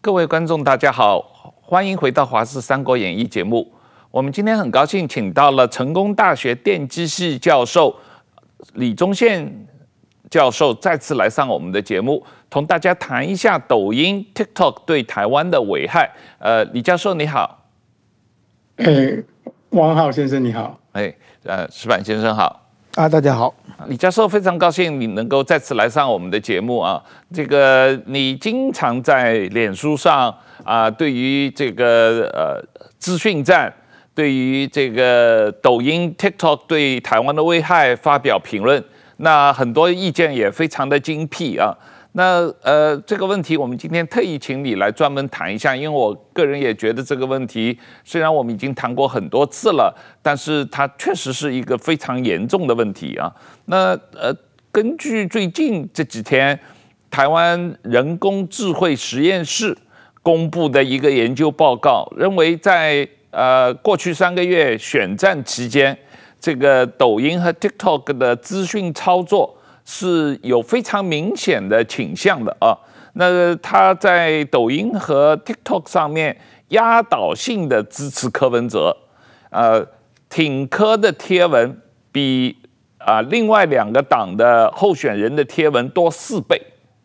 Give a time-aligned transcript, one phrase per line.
[0.00, 1.20] 各位观众，大家好，
[1.60, 3.68] 欢迎回到《华视三国演义》节目。
[4.12, 7.94] 我们今天很高兴请到了成功大学电机系教授
[8.74, 9.66] 李宗宪
[10.30, 16.08] 教授再次来上我们的节目，同大家谈一下抖音 TikTok 对台湾的危害。
[16.38, 17.66] 呃，李教授你好。
[18.76, 19.20] 哎，
[19.70, 20.78] 汪浩先生你好。
[20.92, 22.67] 哎，呃，石板先生好。
[22.98, 23.54] 啊，大家好，
[23.86, 27.00] 李教授非常高兴你能够再次来上我们的节目啊。
[27.32, 32.60] 这个你经常在脸书上啊，对于这个呃
[32.98, 33.72] 资讯站，
[34.16, 38.82] 对于这个抖音 TikTok 对台湾的危害发表评论，
[39.18, 41.72] 那很多意见也非常的精辟啊。
[42.18, 53.32] 那呃，这个问题我们今天特意请你来专门谈一下，因为我个人也觉得这个问题虽然我们已经谈过很多次了，但是它确实是一个非常严重的问题啊。
[53.66, 54.34] 那呃，
[54.72, 56.58] 根据最近这几天
[57.08, 59.78] 台湾人工智慧实验室
[60.20, 65.96] 公布的一个研究报告，认为在呃过去三个月选战期间，
[66.40, 69.54] 这个抖音和 TikTok 的资讯操作。
[69.90, 72.76] 是有非常明显的倾向的啊，
[73.14, 78.94] 那他在抖音和 TikTok 上面压倒性的支持柯文哲，
[79.48, 79.82] 呃，
[80.28, 81.80] 挺柯的贴文
[82.12, 82.54] 比
[82.98, 86.60] 啊另外两个党的候选人的贴文多四倍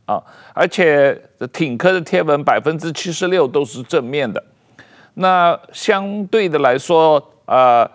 [0.05, 0.21] 啊，
[0.53, 1.17] 而且
[1.53, 4.43] 挺柯的贴文百分之七十六都是正面的，
[5.13, 7.89] 那相对的来说，呃，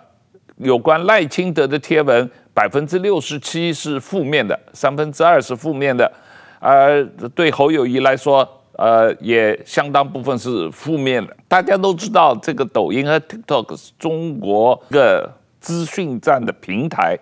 [0.58, 2.30] 有关赖清德的贴文。
[2.54, 6.10] 百分之六十七是负面的，三分之二是负面的，
[6.58, 11.36] 而对侯友宜来说，呃，也相当部分是负面的。
[11.46, 17.16] 大家都知道，这个抖音和 TikTok 是中国一个资讯站的平台，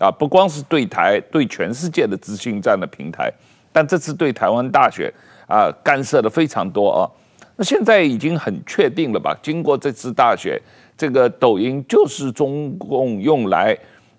[0.00, 3.32] 啊，不光是对台，对全世界的资讯站的平台。
[3.70, 5.08] 但这次对台湾大选
[5.46, 7.06] 啊，干涉的非常多啊。
[7.54, 9.38] 那现在已经很确定了吧？
[9.40, 10.60] 经过这次大选，
[11.00, 13.74] 这个抖音就是中共用来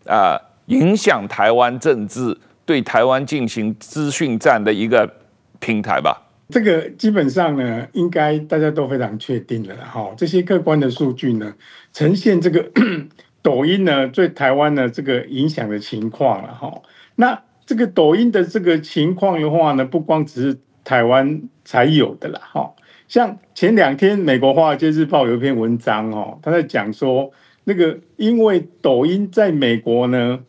[0.08, 0.36] 啊。
[0.68, 5.12] 影响台湾政治，对台湾进行资讯战的一个
[5.60, 6.16] 平台吧。
[6.50, 10.14] 这个基本上呢，应该大家都非常确定了哈。
[10.16, 11.54] 这些客观的数据呢，
[11.92, 12.66] 呈现这个
[13.42, 16.82] 抖音呢对台湾的这个影响的情况了哈。
[17.16, 22.72] 那这个抖音的这个情况的话呢，不光只是台湾才有的了哈。
[23.12, 27.30] 像前两天美国华尔街日报有一篇文章哦，他在讲说，
[27.66, 30.40] 那个因为抖音在美国呢。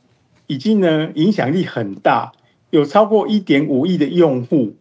[0.49, 2.31] 已经呢影响力很大，
[2.71, 4.75] 有超过一点五亿的用户，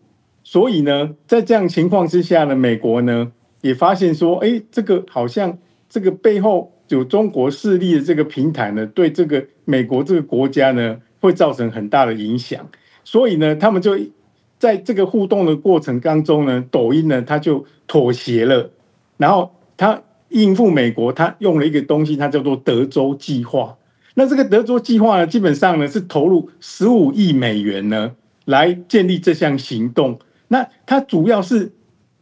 [0.43, 3.31] 所以呢，在这样情况之下呢，美国呢
[3.61, 12.67] 也发现说，哎，这个好像这个背后有中国势力的这个平台呢，对这个美国这个国家呢会造成很大的影响，
[13.05, 13.97] 所以呢，他们就
[14.61, 18.69] 在这个互动的过程当中呢，抖音呢他就妥协了，
[19.17, 19.99] 然后他
[20.29, 23.75] 应付美国，他用了一个东西，它叫做德州计划。
[24.13, 28.11] 那这个德州计划呢，基本上呢是投入十五亿美元呢，
[28.45, 30.19] 来建立这项行动。
[30.49, 31.71] 那它主要是，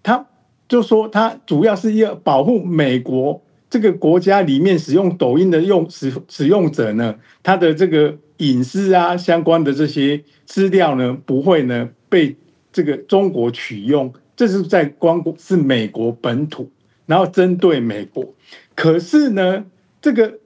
[0.02, 0.26] 它
[0.70, 7.14] 就说它主要是要保护美国这个国家里面使用抖音的用使使用者呢，
[7.44, 12.36] 他的这个隐私啊相关的这些资料呢，不会呢被
[12.74, 14.12] 这个中国取用。
[14.36, 16.70] 这是在光是美国本土，
[17.06, 18.34] 然后针对美国。
[18.76, 19.66] 可是呢，
[20.02, 20.40] 这个。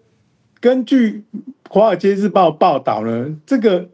[0.63, 1.09] 根据
[1.67, 3.89] 《华尔街日报》报道呢，这个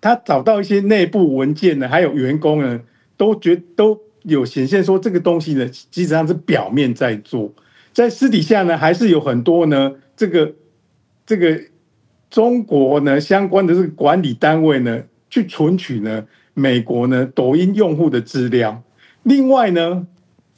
[0.00, 2.80] 他找到一些内部文件呢，还有员工呢，
[3.16, 7.52] 都觉都有显现说，这个东西呢，基本上是表面在做，
[7.92, 10.54] 在私底下呢，还是有很多呢，这个
[11.26, 11.60] 这个
[12.30, 16.24] 中国呢相关的这个管理单位呢，去存取呢
[16.58, 18.82] 美国呢抖音用户的资料。
[19.22, 20.06] 另外呢，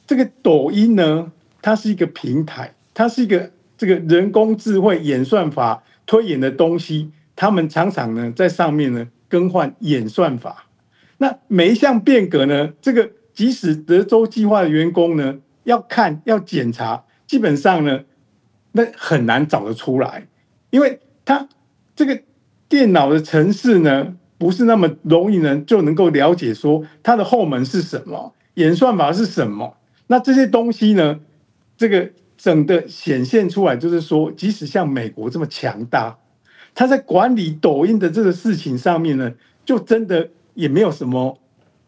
[0.07, 1.31] 这个抖音呢，
[1.61, 3.51] 它是一个平台，它是一个。
[3.77, 10.67] 这个人工智慧演算法推演的东西，他们常常呢在上面呢更换演算法。
[11.17, 18.01] 那每一项变革呢，这个即使德州计划的员工呢要看要检查，基本上呢
[18.73, 20.27] 那很难找得出来，
[20.69, 21.49] 因为它
[21.95, 22.21] 这个
[22.69, 29.77] 电脑的程式呢不是那么容易呢就能够了解说它的后门是什么，演算法是什么。
[30.07, 31.19] 那这些东西呢，
[31.77, 32.09] 这个。
[32.43, 36.17] 整的显现出来，就是说，即使像美国这么强大，
[36.73, 39.31] 他在管理抖音的这个事情上面呢，
[39.63, 41.37] 就真的也没有什么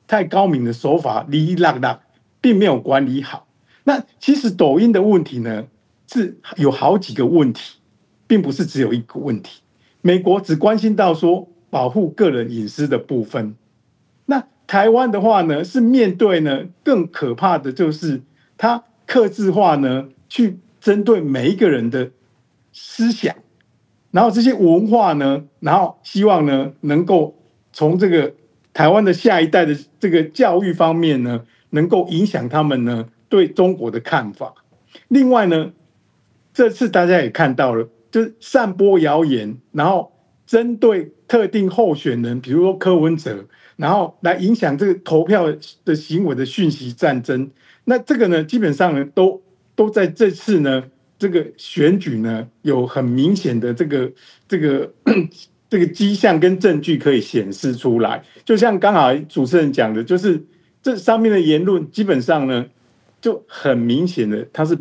[0.06, 2.02] 太高明的手法，哩哩啦啦，
[2.40, 3.48] 并没有管理好。
[3.86, 5.66] 那其实抖音的问题呢，
[6.06, 7.80] 是有好几个问题，
[8.28, 9.62] 并不是只有一个问题。
[10.02, 13.56] 美国只关心到说保护个人隐私的部分，
[14.28, 18.22] 那台湾的话呢，是面对呢更可怕的就是
[18.56, 22.12] 它客制化呢，去针对每一个人的
[22.72, 23.36] 思想，
[24.12, 27.36] 然后这些文化呢，然后希望呢能够
[27.72, 28.32] 从这个
[28.72, 34.54] 台湾的下一代的这个教育方面呢，能够影响他们呢对中国的看法。
[35.08, 35.72] 另外呢，
[36.54, 40.12] 这次大家也看到了，就是散播谣言，然后
[40.46, 45.52] 针对特定候选人，比如说柯文哲，然后来影响这个投票
[45.86, 47.50] 的行为的讯息战争。
[47.86, 49.42] 那这个呢，基本上呢，都
[49.76, 50.84] 都在这次呢
[51.18, 54.12] 这个选举呢，有很明显的这个
[54.48, 54.92] 这个
[55.70, 58.24] 这个迹象跟证据可以显示出来。
[58.46, 60.44] 就像刚好主持人讲的，就是
[60.82, 62.66] 这上面的言论，基本上呢，
[63.20, 64.78] 就很明显的，它是。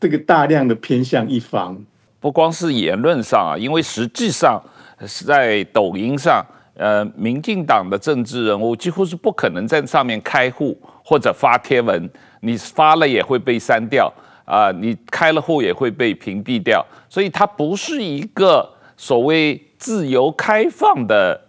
[0.00, 1.82] 这个大量的偏向一方，
[2.20, 4.62] 不光是言论上啊，因为实际上
[5.06, 6.44] 是在抖音上，
[6.74, 12.08] 呃，民进党的政治人物几乎是不可能在上面开户或者发贴文，
[12.40, 14.12] 你发了也会被删掉
[14.44, 21.40] 啊，你开了户也会被屏蔽掉，所以它不是一个所谓自由开放的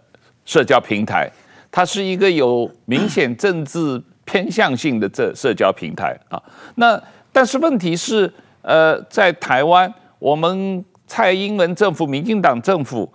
[0.44, 1.30] 社交平台，
[1.70, 6.42] 它是一个有明显政治偏向性的这社交平台啊。
[6.74, 7.02] 那
[7.32, 8.32] 但是问题是。
[8.68, 13.08] 呃，在台湾，我们蔡英文政府、民进党政府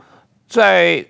[0.51, 1.05] 在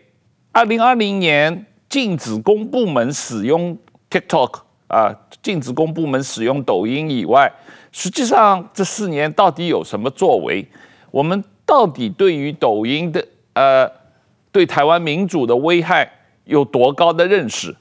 [0.51, 3.75] 二零二零年禁止公部门使用
[4.07, 5.11] TikTok 啊，
[5.41, 7.51] 禁止公部门使用抖音以外，
[7.91, 10.63] 实际上这四年到底有什么作为？
[11.09, 13.91] 我们到底对于抖音的呃，
[14.51, 16.07] 对台湾民主的危害
[16.45, 17.75] 有多高的认识？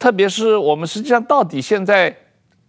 [0.00, 2.12] 特别是我们实际上到底现在。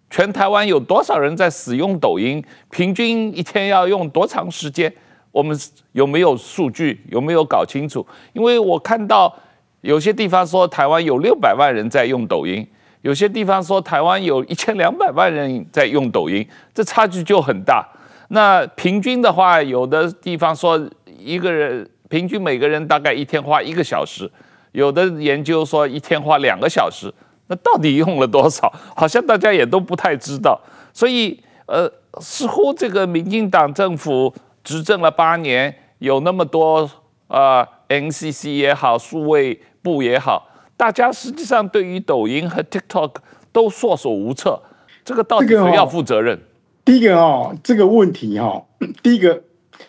[0.07, 2.41] 全台湾有多少人在使用抖音？
[2.69, 4.93] 平均一天要用多长时间？
[5.35, 5.59] 我们
[5.91, 6.97] 有没有数据？
[7.09, 8.07] 有没有搞清楚？
[8.31, 9.35] 因为我看到
[9.81, 12.65] 有些地方说台湾有六百万人在用抖音，
[13.01, 17.85] 有些地方说台湾有一千两百万人在用抖音，这差距就很大。
[18.29, 20.81] 那平均的话，有的地方说
[21.19, 24.31] 一个人平均每个人大概一天花一个小时，
[24.71, 27.13] 有的研究说一天花两个小时。
[27.47, 28.71] 那到底用了多少？
[28.95, 30.57] 好像大家也都不太知道。
[30.93, 31.91] 所以，呃，
[32.21, 34.33] 似乎这个民进党政府
[34.65, 36.89] 执政了八年，有那么多
[37.27, 43.15] 啊、呃、，NCC 也好，数位部也好，大家实际上对于抖音和 TikTok
[43.53, 44.61] 都束手无策。
[45.05, 46.41] 这个到底谁要负责任？
[46.83, 48.65] 第一个哦，这个问题哈、哦，
[49.01, 49.43] 第一个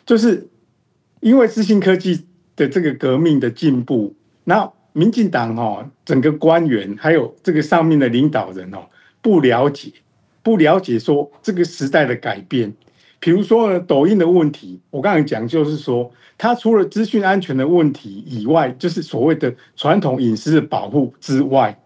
[0.04, 0.48] 就是
[1.18, 4.14] 因为资讯科技的这个革命的进步，
[4.44, 4.72] 然后。
[4.96, 8.78] 民进党哈，整个官员还有这个上面的领导人哦，
[9.20, 9.92] 不了解，
[10.42, 12.72] 不了解说这个时代的改变。
[13.18, 21.78] 比如说呢，抖音的问题，我刚才讲就是说，它除了资讯安全的问题以外，就是所谓的传统隐私的保护之外，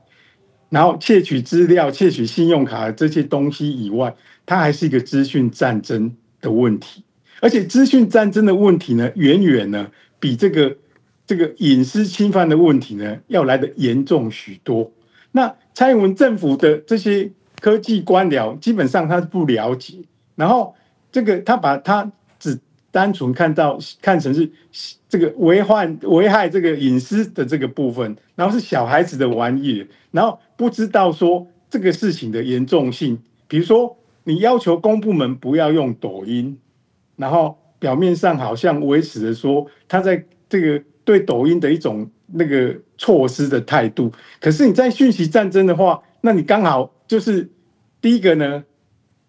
[0.69, 7.03] 然后窃取资料、窃取信用卡的这些东西以外，它还是一个资讯战争的问题。
[7.41, 10.77] 而且资讯战争的问题呢，远远呢比这个。
[11.27, 14.91] 这个隐私侵犯的问题呢，要来得严重许多。
[15.31, 17.31] 那蔡英文政府的这些
[17.61, 19.99] 科技官僚，基本上他是不了解。
[20.35, 20.75] 然后
[21.11, 22.59] 这个他把他只
[22.91, 24.51] 单纯看到看成是
[25.09, 33.19] 这个危害危害这个隐私的这个部分，然后是小孩子的玩意，然后不知道说这个事情的严重性。
[33.47, 36.59] 比如说，你要求公部门不要用抖音，
[37.17, 40.83] 然后表面上好像维持着说他在这个。
[41.03, 47.51] 对抖音的一种那个措施的态度，可是你在讯息战争的话，那你刚好就是
[48.01, 48.63] 第一个呢，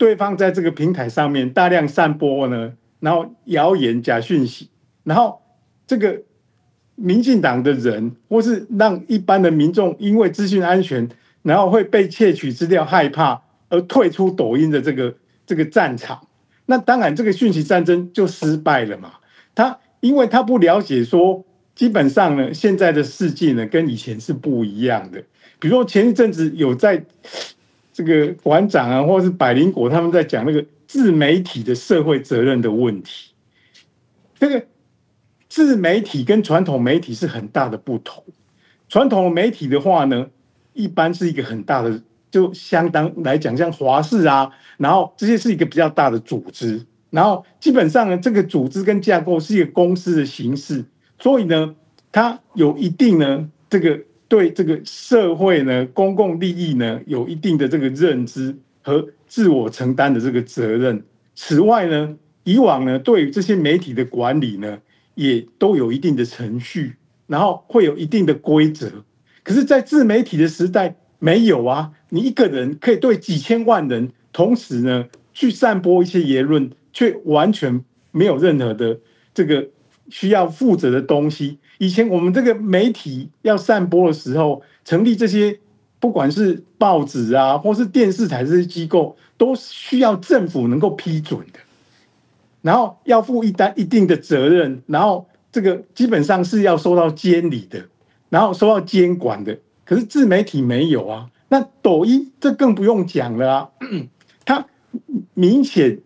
[0.02, 4.68] 对方在这个平台上面大量散播呢，然后谣言假讯息，
[5.04, 5.40] 然后
[5.86, 6.20] 这个
[6.96, 11.08] 民进党的人或是让一般的民众因为资讯安全，
[11.44, 13.40] 然后会被窃取资料害怕
[13.70, 15.14] 而退出抖音的这个
[15.46, 16.28] 这个战场，
[16.66, 19.14] 那当然这个讯息战争就失败了嘛。
[19.54, 21.46] 他因为他不了解说。
[21.74, 25.24] 基本上呢，现在的世界呢，跟以前是不一样的。
[25.58, 27.02] 比如说前一阵子有在
[27.94, 33.32] 这个馆长啊，或者是百灵果他们在讲那个自媒体的社会责任的问题。
[34.40, 34.66] 这个
[35.50, 38.24] 自媒体跟传统媒体是很大的不同。
[38.88, 40.28] 传统媒体的话呢，
[40.74, 50.84] 一般是一个很大的，就相当来讲，像华视啊，然后这些是一个比较大的组织，然后基本上呢，这个组织跟架构是一个公司的形式。
[51.20, 51.76] 所以呢，
[52.12, 54.00] 它有一定呢，这个
[54.32, 61.04] 对这个社会呢，公共利益呢，有一定的这个认知和自我承担的这个责任。
[61.36, 64.80] 此外呢，以往呢，对于这些媒体的管理呢，
[65.16, 66.94] 也都有一定的程序，
[67.28, 68.90] 然后会有一定的规则。
[69.44, 78.98] 可是，在自媒体的时代，没有啊，你一个人可以对几千万人同时呢去散播一些言论，却完全没有任何的
[79.34, 79.68] 这个
[80.12, 81.58] 需要负责的东西。
[81.80, 85.60] 以前我们这个媒体要散播的时候，成立这些
[86.00, 91.60] 不管是报纸啊，或是电视台这些机构，都需要政府能够批准的，
[92.62, 97.84] 然后要负一担一定的责任，然后这个基本上是要受到监理的，
[98.30, 99.58] 然后受到监管的。
[99.84, 103.70] 可是自媒体没有啊，那抖音这更不用讲了啊，
[104.46, 104.66] 它
[105.34, 106.00] 明显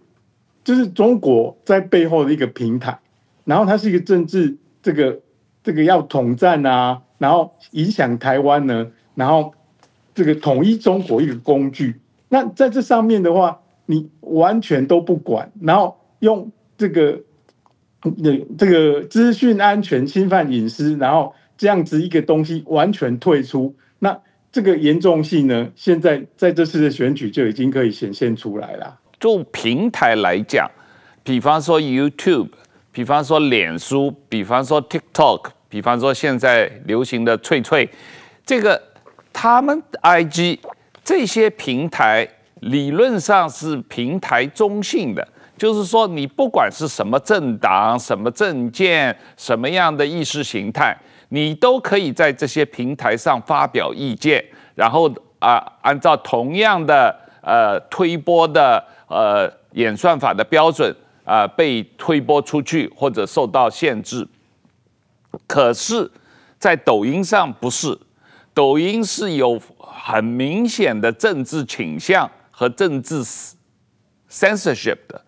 [0.63, 2.97] 就是中国在背后的一个平台，
[3.45, 5.21] 然后它是一个政治这个。
[5.63, 8.85] 这个要统战啊，然后影响台湾呢，
[9.15, 9.51] 然后
[10.13, 11.99] 这个统一中国一个工具。
[12.29, 17.19] 那在这上面的话，你完全都不管，然后用这个
[18.17, 24.15] 那这个资讯安全侵犯隐私，然后这样子一个东西完全退出，那
[24.51, 28.99] 这个严重性呢，现在在这次的选举就已经可以显现出来了。
[29.19, 30.69] 就平台来讲，
[31.23, 32.49] 比方说 YouTube。
[32.95, 37.89] 比方说脸书，比方说 TikTok，比方说现在流行的翠翠，
[38.45, 38.81] 这个
[39.33, 40.59] 他们 IG
[41.03, 42.25] 这些平台
[42.61, 50.97] 理论上是平台中性的，就是说你不管是什么政党、什么政见、什么样的意识形态，
[51.27, 54.41] 你都可以在这些平台上发表意见，
[54.73, 60.95] 然后啊，按照同样的呃推波的呃演算法的标准。
[61.25, 64.25] 啊、被推播出去或者受到限制，
[65.47, 66.09] 可是，
[66.57, 67.99] 在抖音上不是，
[68.53, 73.23] 抖音是有很明显的政治倾向和政治
[74.29, 75.21] censorship 的。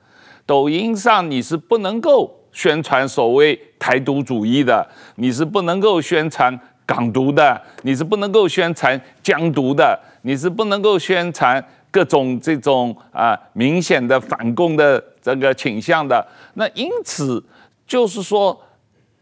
[0.46, 11.62] 抖音上你是不能够宣传所谓台独主义的，你是不能够宣传港独的，你是不能够宣传疆独的，你是不能够宣传
[11.98, 15.04] 各种这种啊、明显的反共的。
[15.20, 17.44] 这个倾向的，那因此
[17.86, 18.58] 就是说，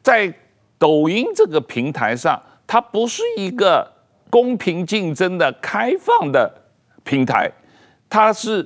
[0.04, 0.32] 在
[0.78, 3.92] 抖音这个平台上，它不是一个
[4.30, 6.48] 公平竞争的开放的
[7.04, 7.52] 平台，
[8.08, 8.64] 它是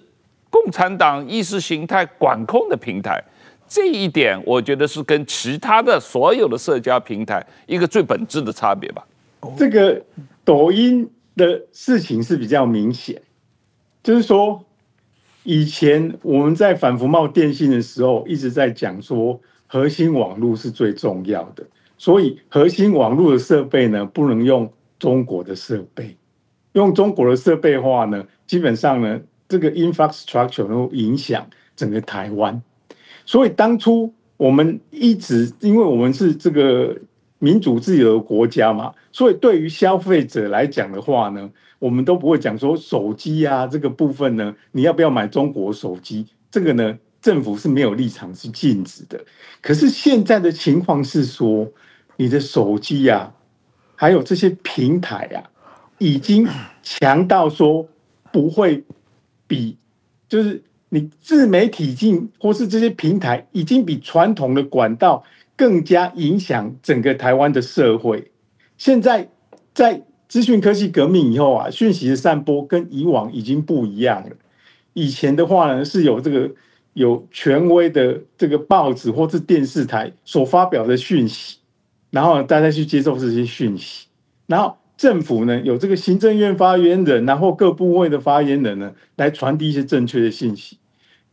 [0.50, 3.24] 共产党意识形态管控的平台。
[3.70, 9.08] 这一点，我觉得是跟其他的所有的社交平台一个最本质的差别吧。
[9.58, 10.02] 这个
[10.44, 13.22] 抖音的事情是比较明显，
[14.04, 14.64] 就是说。
[15.44, 21.66] 以前我们在反服贸电信的时候，一直在讲说核心网络是最重要的，
[21.98, 26.16] 所以核心网络的设备呢，不能用中国的设备，
[26.74, 32.62] 用中国的设备的话呢，基本上呢，这个 infrastructure 能够影响整个台湾。
[33.26, 36.96] 所以当初我们一直，因为我们是这个
[37.40, 41.50] 民主自由的国家嘛，所以对于消费者来讲的话呢。
[41.80, 46.28] 我们都不会讲说手机啊这个部分呢，你要不要买中国手机？
[46.52, 49.18] 这个呢，政府是没有立场是禁止的。
[49.62, 51.66] 可是现在的情况是说，
[52.18, 53.34] 你的手机呀，
[53.96, 55.42] 还有这些平台呀，
[56.00, 56.46] 已经
[56.84, 57.88] 强到说
[58.32, 58.84] 不会
[59.48, 59.78] 比，
[60.28, 65.24] 就是你自媒体进或是这些平台，已经比传统的管道
[65.56, 68.30] 更加影响整个台湾的社会。
[68.78, 69.30] 现在
[69.74, 70.04] 在。
[70.30, 74.36] 资讯科技革命以后啊，讯息的散播跟以往已经不一样了。
[74.94, 76.50] 以前的话呢，是有这个
[76.94, 81.58] 有权威的这个报纸或是电视台所发表的讯息，
[82.12, 84.06] 然后大家去接受这些讯息，
[84.46, 90.78] 然后政府呢有这个行政院发言人，然后各部会的发言人呢来传递一些正确的信息。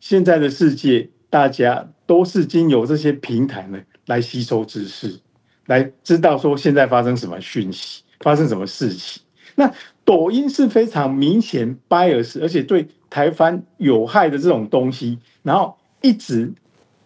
[0.01, 5.21] 现在的世界，大家都是经由这些平台呢来吸收知识，
[5.67, 8.03] 来知道说现在发生什么讯息。
[8.21, 9.23] 发生什么事情？
[9.59, 9.73] 那
[10.05, 16.53] 抖音是非常明显 bias，而且对台湾有害的这种东西，然后一直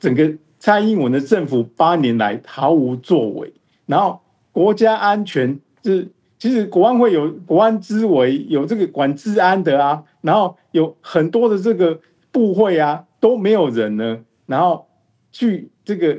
[0.01, 3.53] 整个蔡英文的政府八年来毫无作为，
[3.87, 6.09] 然后国家安全就是
[6.41, 12.01] 其实国安会有国安之委，有这个管治安的啊，然后有很多的这个
[12.33, 14.89] 部会啊都没有人呢，然后
[15.31, 16.19] 去这个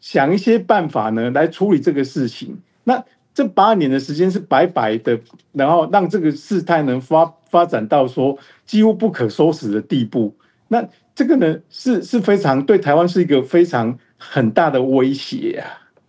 [0.00, 3.04] 想一些办法呢来处理这个事情，那。
[3.40, 5.18] 这八年的时间是白白的，
[5.52, 10.30] 然后让这个事态能发发展到说几乎不可收拾的地步。
[10.68, 15.64] 那这个呢，是是非常对台湾是一个非常很大的威胁、啊。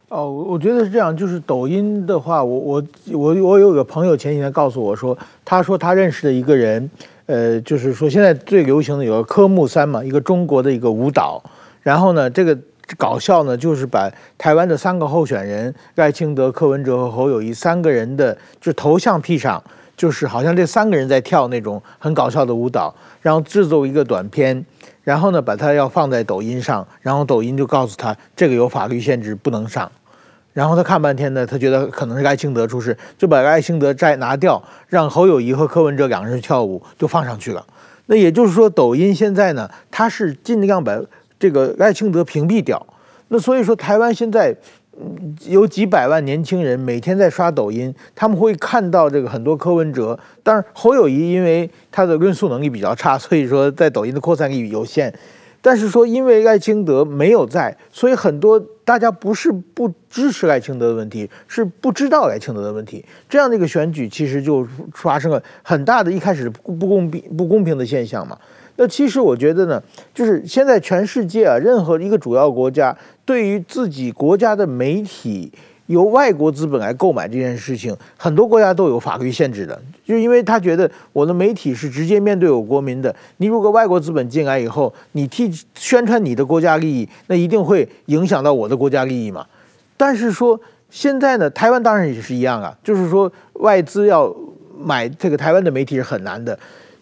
[0.10, 1.16] 哦，我觉得是这样。
[1.16, 2.84] 就是抖音的话，我我
[3.14, 6.92] 我我有个朋友前几天告诉我说，他说他认识的一个人，
[7.28, 11.42] 呃，就是说现在最流行的有个科目三嘛，一个中国的一个舞蹈，
[11.82, 12.58] 然后呢，这个。
[12.98, 19.64] 搞笑呢，就是把台湾的三个候选人赖清德、柯文哲和侯友谊三个人的就头像 P 上，
[19.96, 24.66] 就是好像这三个人在跳那种很搞笑的舞蹈，然后制作一个短片，
[25.04, 29.92] 然后呢把它要放在抖音上，然后抖音就告诉他这个有法律限制不能上，
[30.54, 37.66] 然后他看半天呢，他觉得可能是赖清德出事，就把赖清德摘拿掉，让侯友谊和柯文哲两个人跳舞就放上去了。
[38.08, 41.00] 那也就是说，抖音现在呢，它是尽量把
[41.42, 42.86] 这个赖清德屏蔽掉。
[43.30, 44.56] 那所以说，台湾现在
[45.48, 50.20] 有几百万年轻人每天在刷抖音，他们会看到这个很多柯文哲。
[50.44, 55.12] 当然，侯友谊因为他的论述能力比较差，所以说在抖音的扩散力有限。
[55.64, 63.06] 但是说，因为赖清德没有在，所以很多大家不是不支持赖清德的问题，是不知道赖清德的问题。
[63.30, 68.38] 这样的一个选举，其实就发生了很大的一开始不不公平不公平的现象嘛。
[68.82, 69.80] 那其实我觉得呢，
[70.12, 75.52] 就是现在全世界啊，任何一个主要国家对于自己国家的媒体。
[75.88, 83.14] 由外国资本来购买这件事情，很多国家都有法律限制的，就因为他觉得我的媒体是直接面对我国民的。
[83.38, 89.46] 你如果外国资本进来以后，你替宣传你的国家利益，那一定会影响到我的国家利益嘛。
[89.98, 90.58] 但是说
[90.90, 94.34] 现在呢，台湾当然也是一样啊，就是说外资要
[94.80, 96.58] 买这个台湾的媒体是很难的。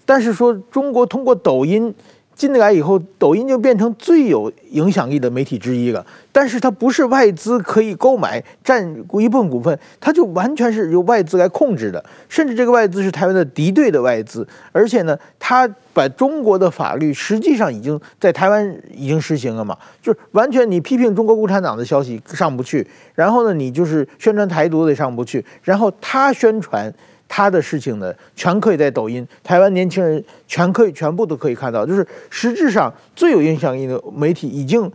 [0.10, 1.94] 但是说中国通过抖音。
[2.40, 6.06] 进来以后，抖音就变成最有影响力的媒体之一了。
[6.32, 8.82] 但是它不是外资可以购买占
[9.20, 12.02] 一部分股份，它就完全是由外资来控制的。
[12.30, 26.94] 甚至这个外资是台湾的敌对的外资，而且呢，它把中国的法律实际上已经在台湾已经实行了嘛，就是完全你批评中国共产党的消息上不去，然后呢，你就是宣传台独的也上不去，然后他宣传。
[27.30, 31.86] 他的事情呢，全可以在抖音，台湾年轻人全可以全部都可以看到。
[31.86, 34.92] 就是实质上最有影响力的媒体已经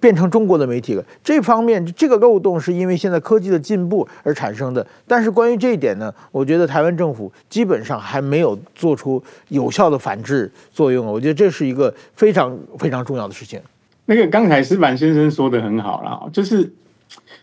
[0.00, 1.04] 变成中国的媒体了。
[1.22, 4.86] 这方面这个漏洞是因为现在科技的进步而产生的。
[5.06, 11.04] 但是关于这一点呢，我觉得台湾政府基本上还没有做出有效的反制作用。
[11.04, 13.60] 我觉得这是一个非常非常重要的事情。
[14.06, 16.72] 那个刚才石板先生说的很好了，就是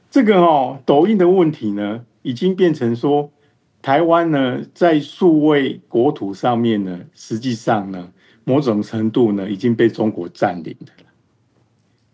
[0.10, 3.30] 这个哦，抖音的问题呢，已经变成说。
[3.82, 8.12] 台湾呢，在数位国土上面呢，实际上呢，
[8.44, 10.88] 某种程度呢，已经被中国占领了。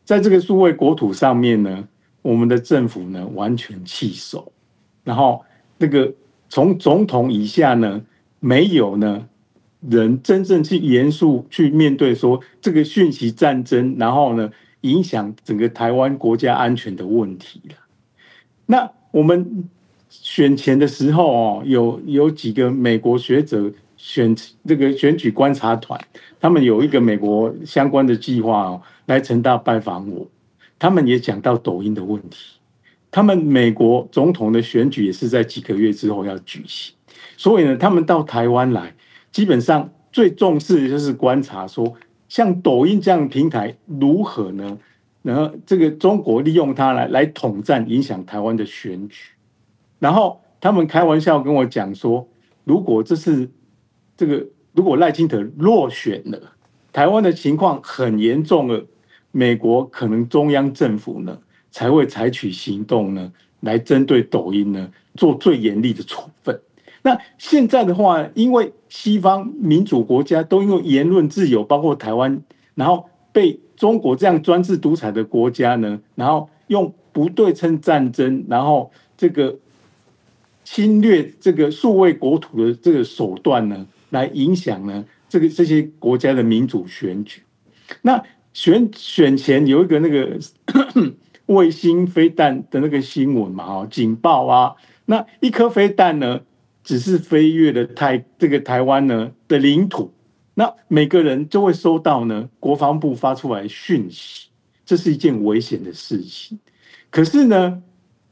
[0.05, 1.85] 在这个数位国土上面呢，
[2.21, 4.49] 我们的政府呢，完全弃守，
[5.03, 5.43] 然后
[5.77, 6.13] 那个
[6.47, 8.01] 从总统以下呢，
[8.39, 9.27] 没有呢
[9.81, 14.49] 人真正去严肃去面对说这个讯息战争，然后呢，
[14.81, 17.75] 影响整个台湾国家安全的问题了。
[18.65, 19.67] 那我们。
[20.09, 25.99] 选前的时候哦，有有几个美国学者选这个选举观察团，
[26.39, 30.27] 他们有一个美国相关的计划哦，来成大拜访我。
[30.79, 32.57] 他们也讲到抖音的问题。
[33.09, 36.93] 他们美国总统的选举也是在几个月之后要举行，
[37.35, 38.93] 所以呢，他们到台湾来，
[39.31, 41.91] 基本上最重视的就是观察说，
[42.29, 44.77] 像抖音这样的平台如何呢？
[45.23, 49.31] 然后这个中国利用它来来统战，影响台湾的选举。
[49.99, 52.27] 然后他们开玩笑跟我讲说，
[52.63, 53.49] 如果这是
[54.15, 56.39] 这个，如果赖清德落选了，
[56.93, 58.85] 台湾的情况很严重了，
[59.31, 61.39] 美国可能中央政府呢
[61.71, 63.31] 才会采取行动呢，
[63.61, 66.59] 来针对抖音呢做最严厉的处分。
[67.01, 72.39] 那现在的话，因为西方民主国家都因为言论自由，包括台湾，
[72.75, 79.57] 然后被中国这样专制独裁的国家呢，然后用不对称战争，然后这个。
[80.69, 87.41] 侵略这个数位国土的这个手段呢，来影响呢这个这些国家的民主选举。
[88.01, 88.21] 那
[88.53, 90.37] 选选前有一个那个
[91.47, 94.75] 卫星飞弹的那个新闻嘛，哦，警报啊，
[95.05, 96.41] 那一颗飞弹呢，
[96.83, 100.11] 只是飞越了台这个台湾呢的领土，
[100.55, 104.49] 那每个人就会收到呢国防部发出来讯息，
[104.85, 106.59] 这是一件危险的事情。
[107.09, 107.81] 可是呢，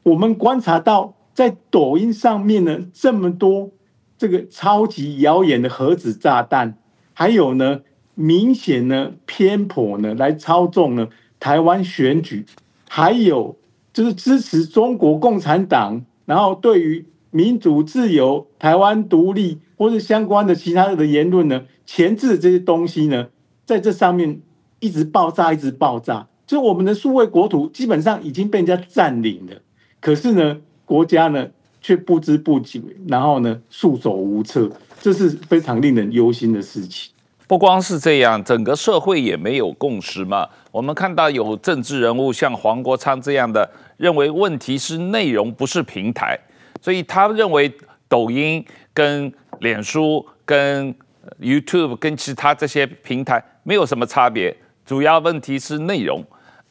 [0.02, 1.15] 我们观察到。
[1.36, 3.70] 在抖音上面呢，这么多
[4.16, 6.78] 这个超级谣言的核子炸弹，
[7.12, 7.82] 还有呢，
[8.14, 12.46] 明显呢偏颇呢来操纵呢台湾选举，
[12.88, 13.58] 还有
[13.92, 23.28] 就是支持中国共产党，然后对于民主自由、台湾独立或者相关的其他的言论呢，前置这些东西呢，
[23.66, 24.40] 在这上面
[24.80, 29.60] 一直爆炸，一直爆炸，就我们的数位国土基本上已经被人家占领了，
[30.00, 30.62] 可是呢。
[30.86, 31.46] 国家呢，
[31.82, 34.70] 却不知不觉，然后呢，束手无策，
[35.00, 37.12] 这是非常令人忧心的事情。
[37.48, 40.48] 不光是这样，整个社会也没有共识嘛。
[40.72, 43.68] 我们看到有政治人物像黄国昌这样的，
[43.98, 46.38] 认为问题是内容，不是平台，
[46.80, 47.72] 所以他认为
[48.08, 50.92] 抖音跟脸书跟
[51.40, 56.24] YouTube 跟其他这些平台没有什么差别，主要问题是内容。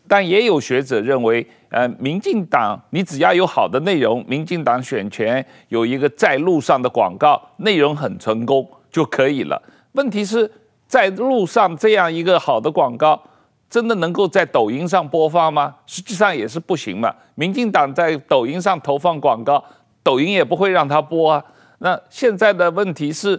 [0.07, 9.61] 但也有学者认为，呃，民进党你只要有好的内容，民进党选前有一个在路上的广告，内容很成功就可以了。
[9.91, 10.49] 问题是
[10.87, 13.21] 在路上这样一个好的广告，
[13.69, 15.75] 真的能够在抖音上播放吗？
[15.85, 17.13] 实际上也是不行嘛。
[17.35, 19.61] 民进党在抖音上投放广告，
[20.01, 21.43] 抖音也不会让他播啊。
[21.79, 23.37] 那现在的问题是，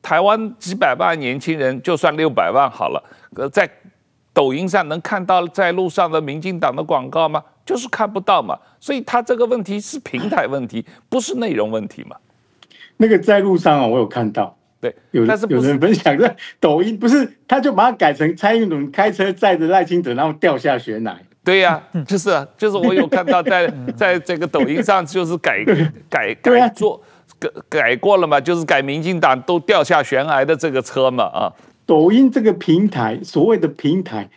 [0.00, 3.02] 台湾几百万年轻人，就算六百万好了，
[3.34, 3.68] 呃，在
[4.38, 7.42] 抖音上能看到在路上的民进党的广告吗？
[7.66, 8.56] 就是看不到嘛。
[8.78, 12.14] 所以他这个问题是平台问题，不是内容问题嘛。
[12.98, 14.56] 那个在路上啊，我有看到。
[14.80, 21.18] 对，有但是有人分享在抖音，不是他就把它改成蔡英文开车载着赖清德，然后掉下悬崖。
[21.42, 25.64] 对呀、啊，就是啊，就是我有看到在 在这个抖音上，就是改
[26.08, 27.02] 改改做
[27.40, 31.52] 改改过了嘛，就是改民进党都掉下悬崖的这个车嘛啊。
[31.88, 34.28] 抖音这个平台，所谓的平台，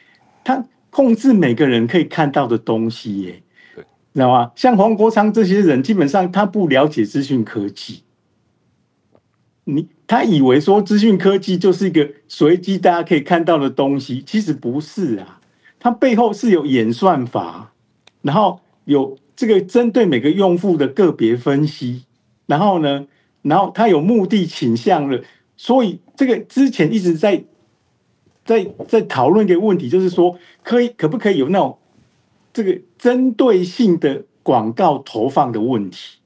[0.41, 3.43] 它控制每个人可以看到的东西耶，
[3.75, 3.83] 对，
[4.13, 4.51] 知道吗？
[4.55, 8.03] 像黄国昌这些人，基本上他不了解资讯科技。
[9.65, 15.41] 你他以为说资讯科技就是一个随机大家可以看到的东西，其实不是啊，
[15.77, 17.73] 它背后是有演算法，
[18.21, 22.05] 然后有这个针对每个用户的个别分析，
[22.45, 23.05] 然后呢，
[23.41, 25.21] 然后它有目的倾向了，
[25.63, 27.43] 所以这个之前一直在
[28.43, 31.77] 在在讨论一个问题，就是说可以可不可以有那种
[32.51, 36.17] 这个针对性的广告投放的问题。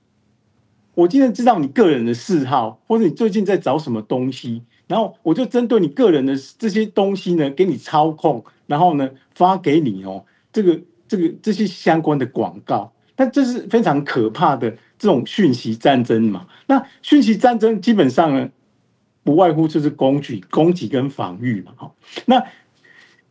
[0.94, 16.48] 我今天知道你个人的嗜好，或者你最近在找什么东西，然后我就针对你个人的这些东西呢，给你操控，然后呢发给你哦，这个这个这些相关的广告，但这是非常可怕的这种讯息战争嘛。
[16.68, 18.50] 那讯息战争基本上呢，
[19.26, 21.74] 不外乎就是攻击、攻击跟防御嘛。
[21.76, 22.42] 好，那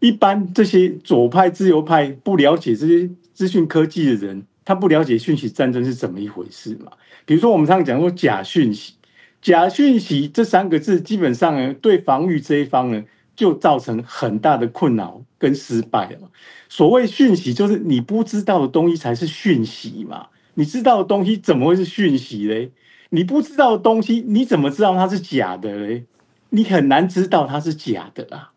[0.00, 6.90] 一般这些左派、自由派不了解这些资讯科技的人，他不了解讯息战争是怎么一回事嘛。
[7.24, 8.94] 比如说，我们常常讲说假讯息，
[9.40, 13.02] 假讯息这三个字，基本上呢，对防御这一方呢，
[13.36, 16.30] 就造成很大的困扰跟失败了。
[16.68, 20.26] 所谓讯息，就是你不知道的东西才是讯息嘛。
[20.54, 22.70] 你知道的东西怎么会是讯息嘞？
[23.10, 26.04] 你不知道的东西，你怎么知道它是假的嘞？
[26.50, 28.52] 你很难知道它是假的啊。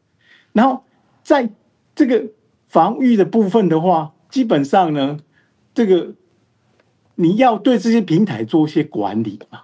[0.53, 0.83] 然后
[1.23, 1.49] 在
[1.95, 2.25] 这个
[2.67, 5.19] 防御的部分的话，基本上呢，
[5.73, 6.13] 这个。
[7.19, 9.61] 你要对这些平台做一些管理嘛？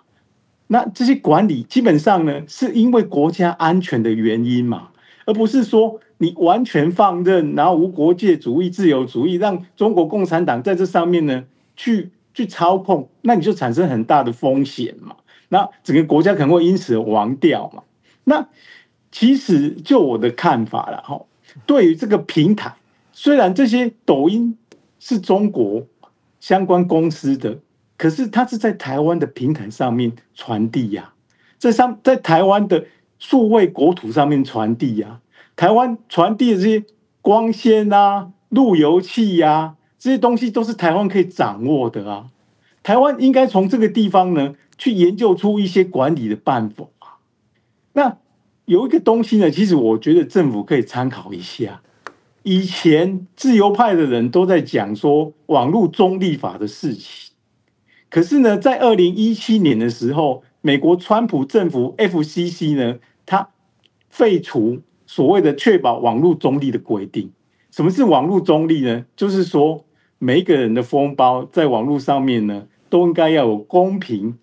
[0.65, 4.89] 那这些管理基本上呢，是因为国家安全的原因嘛，
[5.27, 11.43] 而不是说你完全放任，然后无国界主义、自由主义，让中国共产党在这上面呢
[11.75, 15.15] 去去操控，那你就产生很大的风险嘛。
[15.49, 17.83] 那整个国家可能会因此亡掉嘛。
[18.23, 18.47] 那
[19.11, 21.21] 其实就我的看法了哈，
[21.65, 22.73] 对于这个平台，
[23.11, 24.57] 虽然这些抖音
[24.99, 25.85] 是中国。
[26.39, 27.57] 相关公司的，
[27.95, 31.13] 可是它是在台湾的平台上面传递呀，
[31.57, 32.85] 在上在台湾的
[33.17, 35.21] 数位国土上面传递呀，
[35.55, 36.83] 台湾传递的这些
[37.21, 42.27] 光纤啊、路由器呀、啊，这些东西都是台湾可以掌握的啊。
[42.83, 46.85] 台湾应该从这个地方呢，去研究出一些管理的办法。
[47.93, 48.17] 那
[48.65, 51.81] 有一个东西呢，其实我觉得政府可以参考一下。
[52.41, 57.31] 以前自由派的人都在讲说网络中立法的事情，
[58.09, 63.47] 可是呢，在二零一七年的时候，美国川普政府 FCC 呢，他
[64.09, 67.31] 废除所谓的确保网络中立的规定。
[67.71, 69.05] 什么是网络中立呢？
[69.15, 69.85] 就是说
[70.23, 74.37] 每一个人的封包在网络上面呢，都应该要有公平、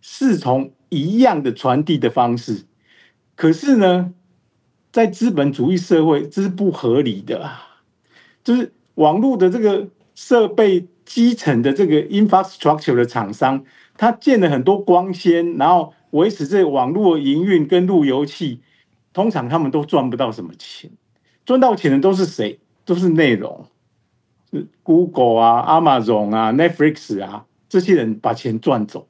[0.00, 2.64] 是从一样的传递的方式。
[3.34, 4.14] 可是呢，
[4.92, 7.82] 在资本主义社会，这是不合理的啊！
[8.44, 13.64] 就是网络的这个设备基层的这个 infrastructure 的厂商，
[13.96, 18.60] 他建了很多光纤，然后维持这网络营运跟路由器，
[19.12, 20.88] 通常他们都赚不到什么钱，
[21.44, 22.60] 赚到钱的都是谁？
[22.84, 23.66] 都是内容，
[24.82, 29.06] Google 啊、Amazon 啊、Netflix 啊，这些人把钱赚走。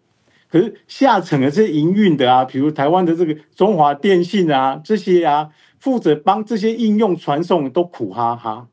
[0.49, 5.51] 可是下层的这些营运的啊，比如台湾的这个中华电信啊，这些啊。
[5.79, 8.67] 负责帮这些应用传送都苦哈哈，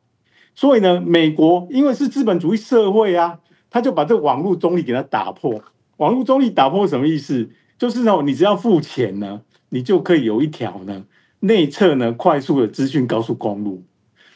[0.56, 5.62] 所以呢，美国因为是资本主义社会啊，他就把这个网络中立给它打破。
[5.97, 7.49] 网络中立打破什么意思？
[7.78, 11.06] 就是呢，你只要付钱呢，你就可以有一条呢
[11.41, 13.84] 内侧呢快速的资讯高速公路。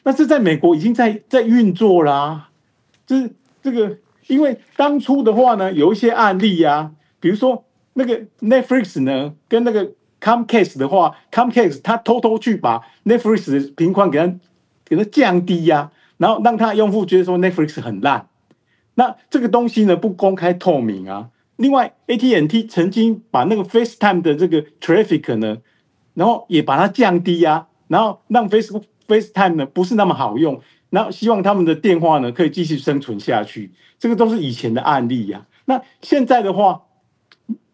[0.07, 2.49] 那是在美国已经在在运作啦、啊，
[3.05, 3.29] 就是
[3.61, 9.91] 这个，因为当初的话呢，有一些案例啊，比如说那个 Netflix 呢，跟那个
[10.21, 14.33] Comcast 的话，Comcast 他偷偷去把 Netflix 的频宽给它
[14.85, 18.29] 给它降低呀、啊，然后让他用户觉得说 Netflix 很烂。
[18.95, 21.31] 那这个东西呢，不公开透明啊。
[21.57, 25.57] 另外，AT&T 曾经把那个 FaceTime 的这个 traffic 呢，
[26.13, 33.71] 然后也把它降低呀、然后让 Facebook FaceTime 呢不是那么好用，然后希望他们的电话呢可以继续生存下去。
[33.99, 36.83] 这个都是以前的案例呀、那现在的话，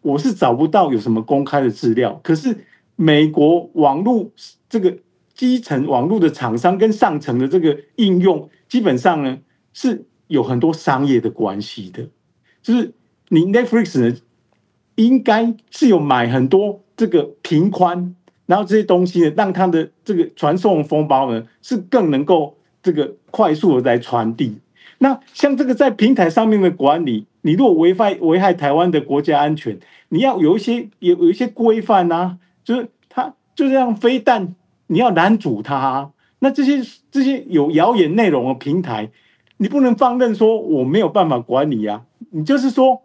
[0.00, 2.18] 我是找不到有什么公开的资料。
[2.22, 2.64] 可是
[2.96, 4.30] 美国网络
[4.68, 4.96] 这个
[5.34, 9.38] 基层网络的厂商跟上层的这个应用，基本上呢
[9.72, 12.08] 是有很多商业的关系的。
[12.62, 12.94] 就是
[13.28, 14.16] 你 Netflix 呢，
[14.94, 24.58] 应该是有买很多这个频宽，然后这些东西呢，让它的这个传送风包呢是更能够这个快速的来传递。
[24.98, 29.78] 那像这个在平台上面的管理，你如果违反危害台湾的国家安全，
[30.10, 34.54] 你要有一些有有一些规范呐，就是它就这样飞弹，
[34.86, 36.10] 你要拦阻它。
[36.38, 36.80] 那这些
[37.10, 39.10] 这些有谣言内容的平台，
[39.56, 42.02] 你不能放任说我没有办法管理啊。
[42.30, 43.00] 你就是说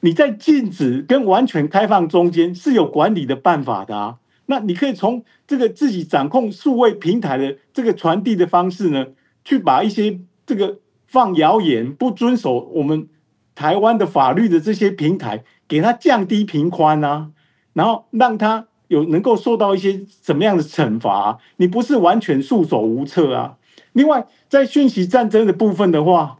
[0.00, 4.18] 你在禁止跟完全开放中间是有管理的办法的啊。
[4.46, 9.06] 那你可以从这个自己掌控数位平台的这个传递的方式呢，
[9.44, 10.78] 去把一些这个。
[11.04, 13.06] 放谣言、不遵守我们
[13.54, 17.32] 台湾的法律的这些平台，给他降低频宽啊，
[17.74, 21.38] 然后让他有能够受到一些什么样的惩罚？
[21.58, 23.58] 你不是完全束手无策啊。
[23.92, 26.38] 另外，在讯息战争的部分的话，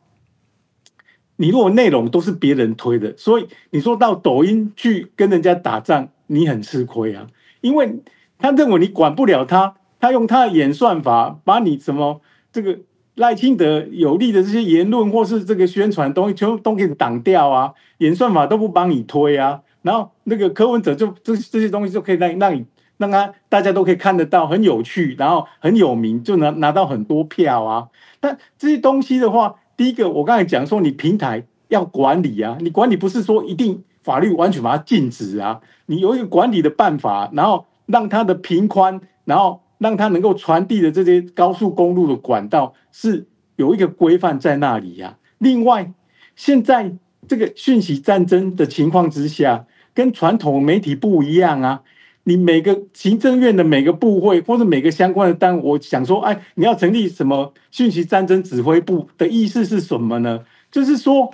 [1.36, 7.26] 你如果内容都是别人推的，所以你说到抖音去跟人家打仗，你很吃亏啊，
[7.62, 8.00] 因为
[8.38, 12.20] 他认为你管不了他，他用他的演算法把你什么
[12.52, 12.78] 这个。
[13.16, 17.74] 赖清德有利的这些言论或是这个宣传东西，全部都给你挡掉啊！
[17.98, 22.64] 演算法都不帮你推啊，然后那个柯文哲就这这些东西就可以让让你
[22.96, 27.88] 让他大家都可以看得到，很有趣，然后很有名，就能拿到很多票啊。
[28.18, 39.60] 但这些东西的话，第一个我刚才讲说，你平台要管理啊，你管理不是说一定法律完全把它禁止啊，你有一个管理的办法，然后让它的平宽，然后。
[39.82, 45.18] 让它能够传递的这些高速公路的管道是有一个规范在那里呀。
[45.38, 45.92] 另外，
[46.36, 46.92] 现在
[47.26, 51.82] 这个讯息战争的情况之下，跟传统媒体不一样啊。
[52.22, 60.44] 你每个行政院的每个部会或者每个相关的单位，我想说，哎，你要成立什么讯息战争指挥部的意思是什么呢？
[60.70, 61.28] 就是说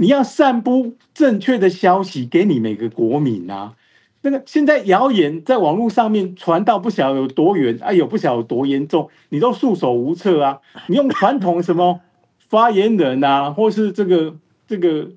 [0.00, 3.74] 你要散布正确的消息给你每个国民啊。
[4.22, 10.60] 那个现在谣言在网络上面传到不晓得有多远，哎呦不晓得有多严重，你都束手无策啊！
[10.86, 12.00] 你用传统什么
[12.48, 14.36] 发言人啊，或是这个
[14.68, 15.10] 这个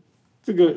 [0.44, 0.76] 这个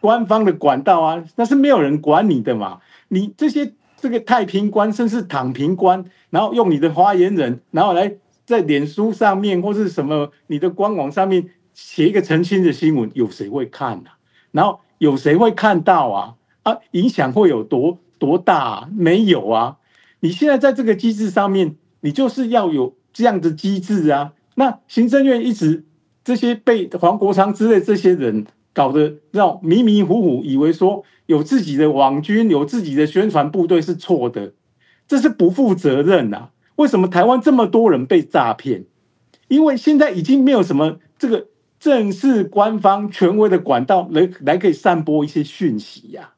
[0.00, 2.80] 官方的管道啊，那是没有人管你的嘛。
[3.08, 14.16] 你这些这个太平官，甚至躺平官，然后用你的发言人，然后来在脸书上面或是什么你的官网上面写一个澄清的新闻，有谁会看啊？
[14.50, 16.34] 然后有谁会看到啊？
[16.62, 18.88] 啊，影响会有多多大啊？
[18.92, 19.76] 没有啊！
[20.20, 24.32] 你现在在这个机制上面，你就是要有这样的机制啊。
[24.54, 25.84] 那行政院一直
[26.24, 34.54] 这些被黄国昌之类这些人搞得让迷迷糊糊，以为说有自己的网军、有自己的宣传部队是错的，
[35.06, 36.52] 这是不负责任啊！
[36.76, 38.86] 为什么台湾这么多人被诈骗？
[39.48, 46.30] 因为现在已经没有什么这个正式官方权威的管道来来可以散播一些讯息呀。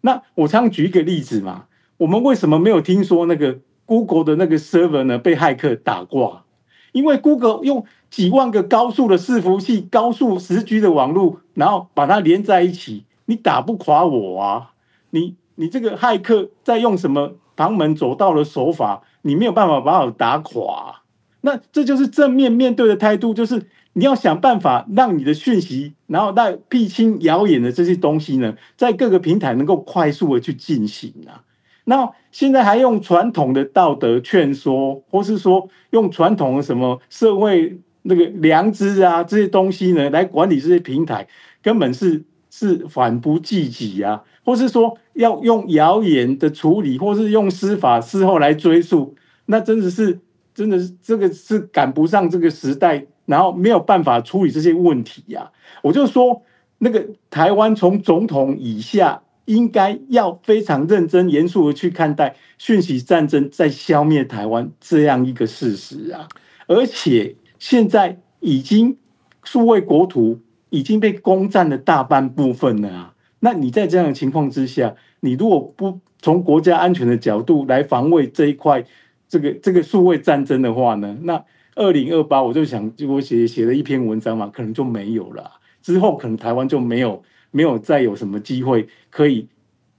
[0.00, 1.66] 那我常举一个例子嘛，
[1.98, 6.44] 我们为什么没有听说那个 Google 的那个 server 呢被骇客打挂？
[6.92, 14.72] 因为 Google 用几万个高速的伺服器、高速十 G 的网络，然后把它连在一起，你打不垮我啊！
[15.10, 19.02] 你你这个骇客在用什么旁门左道的手法？
[19.22, 21.02] 你没有办法把我打垮。
[21.42, 23.66] 那这就是正面面对的态度，就是。
[23.98, 31.40] 你要想办法让你的讯息，然后在辟清谣言的这些东西呢，在各个平台能够快速的去进行啊。
[31.84, 41.26] 那现在还用传统的道德劝说，或是说用传统的什么社会那个良知啊这些东西呢，来管理这些平台，
[41.62, 44.22] 根本是是反不济己啊。
[44.44, 49.14] 或是说要用谣言的处理，或是用司法事后来追溯，
[49.46, 50.20] 那真的是
[50.54, 53.06] 真的是这个是赶不上这个时代。
[53.26, 55.50] 然后没有办法处理这些问题呀、
[55.82, 56.42] 我就说
[56.78, 66.28] 那个台湾从总统以下，应该要非常认真严肃的去看待讯息战争在消灭台湾这样一个事实啊！
[66.66, 68.96] 而且现在已经
[69.44, 73.14] 数位国土已经被攻占了大半部分了啊！
[73.40, 78.84] 那你在这样的情况之下，你如果不从国家安全的角度来防卫这一块
[79.28, 81.44] 这个这个数位战争的话呢，那
[81.76, 85.50] 二零二八我就想，就我写写了一篇文章嘛，可能就没有了。
[85.82, 89.46] 之后可能台湾就没有没有再有什么机会可以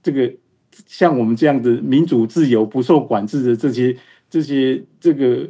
[0.02, 0.30] 这个
[0.86, 3.96] 像我们这样的民主自由不受管制的这些
[4.28, 5.48] 这些这个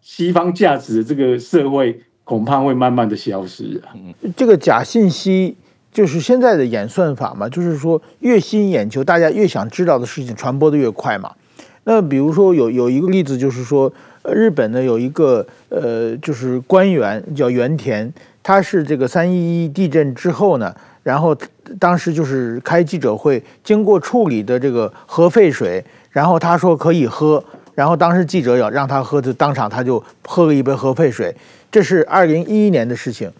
[0.00, 3.92] 西方价值的这个社会，恐怕会慢慢的消失啊。
[4.36, 5.56] 这个假信息
[5.92, 11.34] 就是现在的演算法嘛，就是说越吸引眼球，大家越想知道的事情传播的越快嘛。
[11.82, 13.92] 那比如说有有一个例子，就是说。
[14.32, 18.12] 日本呢有一个呃，就是官员叫原田，
[18.42, 21.36] 他是这个三一一地震之后呢，然后
[21.78, 27.42] 当时就是开记者会，经过处理的这个核废水，然后他说可以喝，
[27.74, 31.34] 然后当时记者要让他喝，就当场他就喝了一杯核废水，
[31.70, 33.30] 这是二零一一年的事情。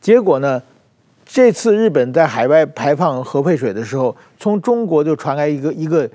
[0.00, 0.62] 结果呢，
[1.24, 6.08] 这次日本在海外排放核废水的时候，从中国就传来一个一个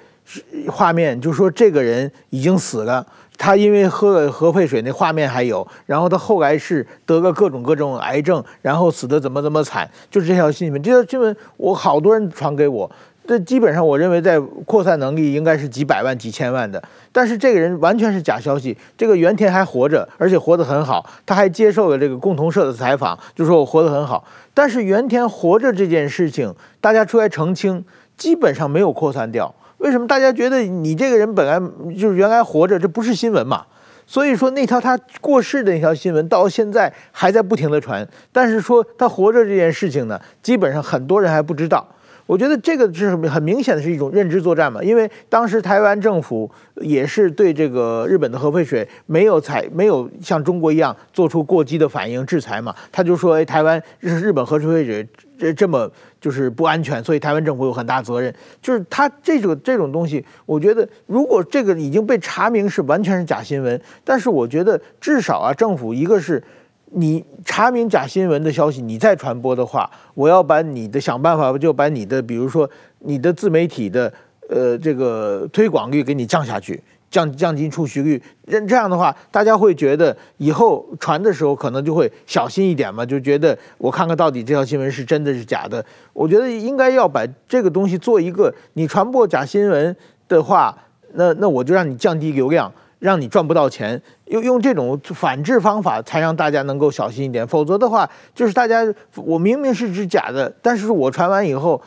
[0.67, 3.05] 画面，就说这个人已经死了。
[3.39, 10.83] 他因为喝了核废水，那画面还有，然后他后来是得了各种各种癌症，然后死的怎么怎么惨，就是这条新闻。
[10.83, 12.91] 这条新闻我好多人传给我，
[13.25, 16.83] 这基本上我认为在扩散能力应该是几百万、几千万的。
[17.13, 18.77] 但是这个人完全是假消息。
[18.97, 24.25] 这个原田还活着，而且活得很好，他还接受了这个共同社的采访，就说我活得很好。
[24.53, 27.85] 但是原田活着这件事情，大家出来澄清，
[28.17, 29.55] 基本上没有扩散掉。
[29.79, 31.59] 为什么大家觉得你这个人本来
[31.95, 33.65] 就是原来活着，这不是新闻嘛？
[34.05, 41.87] 所以说那条他过世的那条新闻到现在还在不停的传，但是说他活着这件事情呢，基本上很多人还不知道。
[42.29, 55.07] 我觉得这个是很明显的是一种认知作战嘛，因为当时台湾政府也是对这个日本的核废水没有采没有像中国一样做出过激的反应制裁嘛，他就说哎，台湾日日本核废水
[55.39, 58.31] 这这么就是不安全，所以台湾政府有很大责任。
[58.61, 66.43] 就是他这种这种东西，我觉得如果这个已经被查明是完全是假新闻，但是我觉得至少啊，政府一个是。
[66.91, 74.11] 你查明假新闻的消息，你再传播的话，我要把你的想办法，就把你的，比如说你的自媒体的，
[74.49, 78.21] 呃，这个推广率给你降下去，降降低触及率。
[78.47, 85.85] 这这样的话，大家会觉得以后传的时候可能就会小心一点嘛，就觉得我看看到底这条新闻是真的是假的。
[86.13, 89.95] 我觉得应该要把这个东西做一个，你传播假新闻
[90.27, 90.75] 的话，
[91.13, 92.71] 那那我就让你降低流量。
[92.99, 97.47] 让你赚不到钱，用用这种反制方法，才让大家能够小心一点。
[97.47, 98.85] 否则的话，就是大家
[99.15, 101.81] 我明明是只假的，但是我传完以后，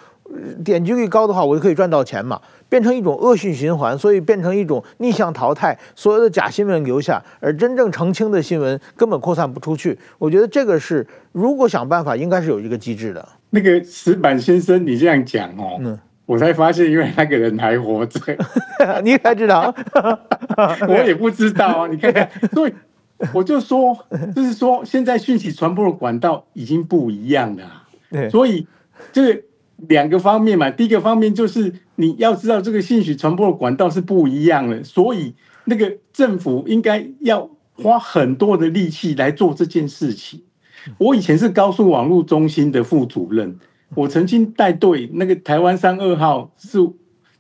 [0.65, 5.79] 点击率高的话，我就可以赚到钱嘛，变成一种恶性循环，所以变成一种逆向淘汰。
[5.95, 9.99] 所有的假新闻留下，而真正澄清的新闻根本扩散不出去。
[10.19, 13.29] 我觉得这个是，如果想办法，应该是有一个机制的。
[13.51, 15.77] 那个石板先生，你这样讲哦。
[15.81, 18.21] 嗯我才发现，因为那个人还活着，
[19.03, 19.75] 你才知道，
[20.89, 21.89] 我也不知道啊。
[21.89, 22.73] 你看看，所以
[23.35, 23.97] 我就说，
[24.35, 28.29] 就是说，现在讯息传播的管道已经不一样了。
[28.31, 28.67] 所以
[29.13, 29.43] 这个
[29.89, 40.43] 两个方面嘛，第一个方面就是你要知道，这个信息传播的管道是不一样的，所以那个政府应该要花很多的力气来做这件事情。
[40.99, 43.59] 我以前是高速网络中心的副主任。
[43.95, 46.79] 我曾经带队，那个台湾山二号是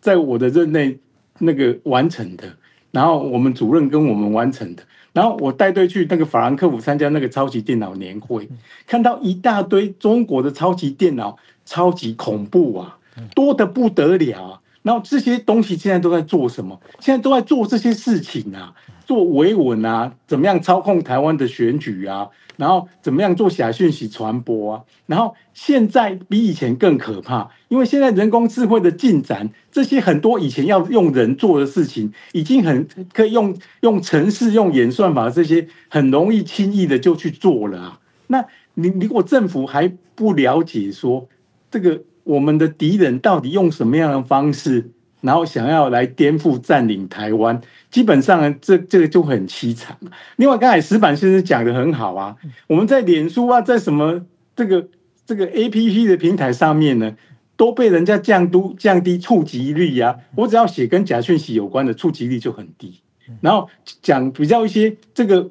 [0.01, 0.99] 在我的任内
[1.38, 2.45] 那个完成的，
[2.91, 8.49] 然后我们主任跟我们完成的，然后我带队去那个法兰克福参加那个超级电脑年会，
[8.87, 12.99] 看到一大堆中国的超级电脑，超级恐怖啊，
[13.35, 14.61] 多得不得了啊！
[14.83, 16.81] 然后这些东西现在都在做什么？
[17.01, 18.75] 现在都在做这些事情啊，
[19.07, 22.29] 做维稳啊，怎么样操控台湾的选举啊？
[22.57, 24.83] 然后怎么样做假讯息传播啊？
[25.07, 38.00] 然后现在比以前更可怕，因为现在人工智慧的进展，这些很多以前要用人做的事情，已经很可以用用程式、用演算法这些很容易轻易的就去做了啊。
[38.27, 38.44] 那
[38.75, 41.27] 你如果政府还不了解说
[41.71, 44.90] 这个我们的敌人到底用什么样的方式？
[45.20, 47.60] 然后想要来颠覆占领台湾，
[47.92, 49.96] 基本上，这这个就很凄惨。
[50.35, 54.20] 另外，刚才石板先生讲得很好啊，我们在脸书啊，在什么
[54.56, 54.88] 这个
[55.25, 57.14] 这个 APP 的平台上面呢，
[57.56, 60.16] 都被人家降都降低触及率啊。
[60.35, 63.00] 我只要写跟假讯息有关的，触及率就很低。
[63.40, 63.68] 然后
[64.02, 65.48] 讲比较一些这个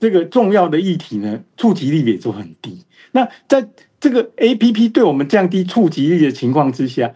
[0.00, 2.82] 这个重要的议题呢，触及率也就很低。
[3.12, 3.64] 那在
[4.04, 7.14] 这个 APP 对我们降低触及率的情况之下，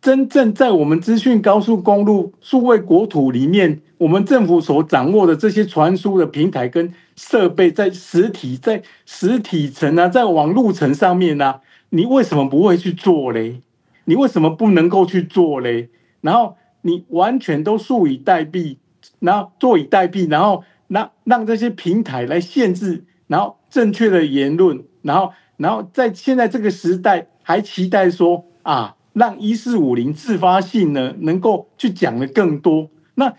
[0.00, 13.60] 真正在我们资讯高速公路数位国土里面，我们政府所掌握的这些传输的平台跟设备，在实体在实体层啊，在网路层上面啊，你为什么不会去做嘞？
[14.04, 15.88] 你为什么不能够去做嘞？
[16.20, 18.76] 然后你完全都坐以待毙，
[19.18, 32.88] 然后坐以待毙，然后让让这些平台来限制，然后正确的言论，然后然后在现在这个时代还期待说啊，让一四五零自发性呢能够去讲的更多。
[33.14, 33.34] 那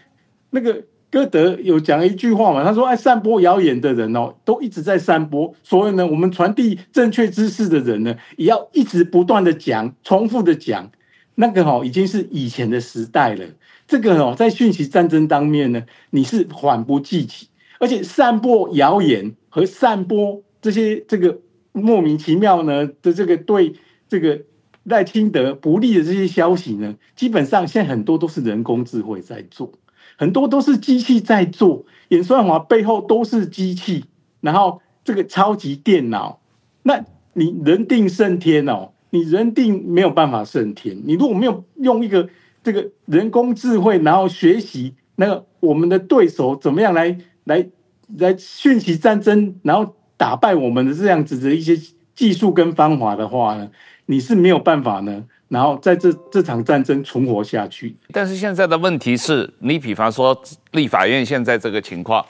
[0.52, 10.92] 那个歌德有讲一句话嘛，他说：“哎，散播谣言的人哦，都一直在散播，所以呢，我们传递正确知识的人呢，也要一直不断的讲，重复的讲。”
[11.36, 13.46] 那个哦已经是以前的时代了。
[13.88, 17.48] 这个哦，在讯息战争当面呢，你是缓不济急，
[17.80, 21.40] 而且散播谣言和散播这些这个
[21.72, 23.74] 莫名其妙呢的这个对
[24.08, 24.42] 这个
[24.84, 29.72] 赖清德不利的这些消息呢，基本上现在很多都是人工智慧在做，
[30.18, 34.06] 很多都是机器在做，演算法背后都是机器，
[34.40, 36.42] 然后这个超级电脑，
[36.84, 38.92] 那你人定胜天哦。
[39.14, 40.98] 你人定没有办法胜天。
[41.04, 42.30] 你如果没有用一个
[42.64, 47.70] 这个人工智慧，然后学习那个我们的对手怎么样来来
[48.18, 51.76] 来讯息战争，然后打败我们的这样子的一些
[52.14, 53.68] 技术跟方法的话呢，
[54.06, 57.96] 你是没有办法呢，然后在这这场战争存活下去。
[58.12, 60.40] 但是现在的问题是你比方说
[60.74, 62.24] 立法院现在这个情况，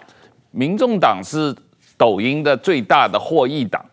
[0.52, 1.54] 民众党是
[1.98, 3.84] 抖音的最大的获益党，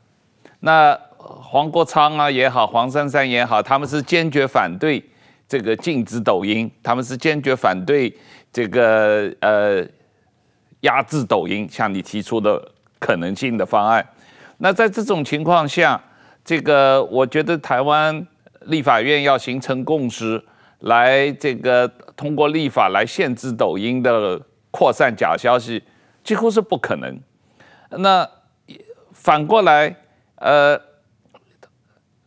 [0.61, 0.97] 那。
[1.21, 5.03] 黄国昌啊也好，黄珊珊也好，他们是坚决反对
[5.47, 8.15] 这个禁止抖音，他们是坚决反对
[8.51, 9.85] 这个呃
[10.83, 14.07] 压制抖音，像你提出的可能性的方案。
[14.59, 16.01] 那在这种情况下，
[16.45, 18.27] 这个我觉得台湾
[18.63, 20.43] 立法院要形成共识，
[20.81, 24.41] 来这个通过立法来限制抖音的
[24.71, 25.83] 扩散假消息，
[26.23, 27.21] 几乎是不可能。
[27.91, 28.29] 那
[29.13, 29.97] 反过来，
[30.37, 30.81] 呃。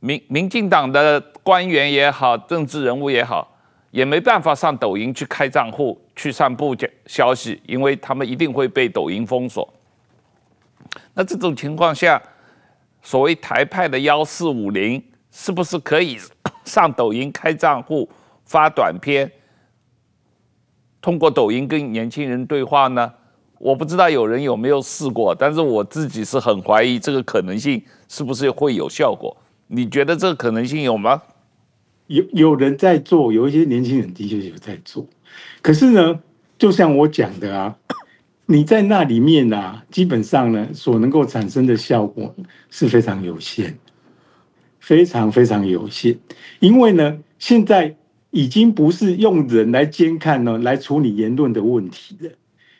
[0.03, 3.55] 民民进党的官员也好，政治人物也好，
[3.91, 9.71] 也没办法上抖音去开账户去散布假消息，因为他们一定会被抖音封锁。
[11.13, 12.21] 那这种情况下，
[13.01, 16.17] 所谓台派的幺四五零是不是可以
[16.65, 18.09] 上抖音开账户
[18.45, 19.31] 发短片，
[21.01, 23.13] 通过抖音跟年轻人对话呢？
[23.57, 29.37] 我不知道有人有没有试过，但是我自己是很怀疑这个可能性是不是会有效果。
[29.67, 31.21] 你觉得这个可能性有吗？
[32.07, 35.05] 有有人在做，有一些年轻人的确有在做。
[35.61, 36.19] 可是呢，
[36.57, 37.75] 就像我讲的啊，
[38.51, 42.35] 你在那里面啊，基本上呢，所能够产生的效果
[42.69, 43.73] 是非常有限，
[44.81, 46.19] 非常非常有限。
[46.59, 47.95] 因为呢，现在
[48.31, 52.29] 已经不是用人来监看呢，来处理言论的问题了。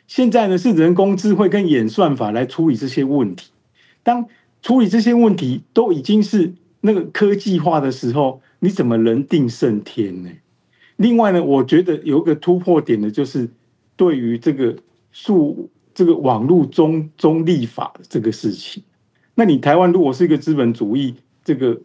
[0.06, 3.50] 现在呢，是人工智慧跟演算法来处理这些问题。
[4.02, 4.26] 当
[4.60, 6.52] 处理这些问题都已经是。
[6.84, 10.30] 那个科技化的时候，你怎么人定胜天呢？
[10.96, 13.48] 另外呢，我觉得有一个突破点的，就是
[13.94, 14.74] 对于这个
[15.12, 18.82] 数这个网络中中立法的这个事情。
[19.34, 21.80] 那你台湾如果是一个资本主义这个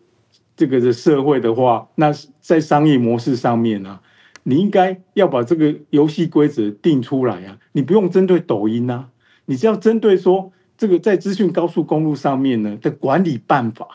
[0.56, 2.12] 这个的社会的话，那
[2.42, 4.00] 在商业模式上面呢、
[4.44, 7.58] 你应该要把这个游戏规则定出来啊。
[7.74, 9.10] 你不用针对抖音啊，
[9.46, 13.88] 你只要针对说这个在资讯高速公路上面呢的管理办法。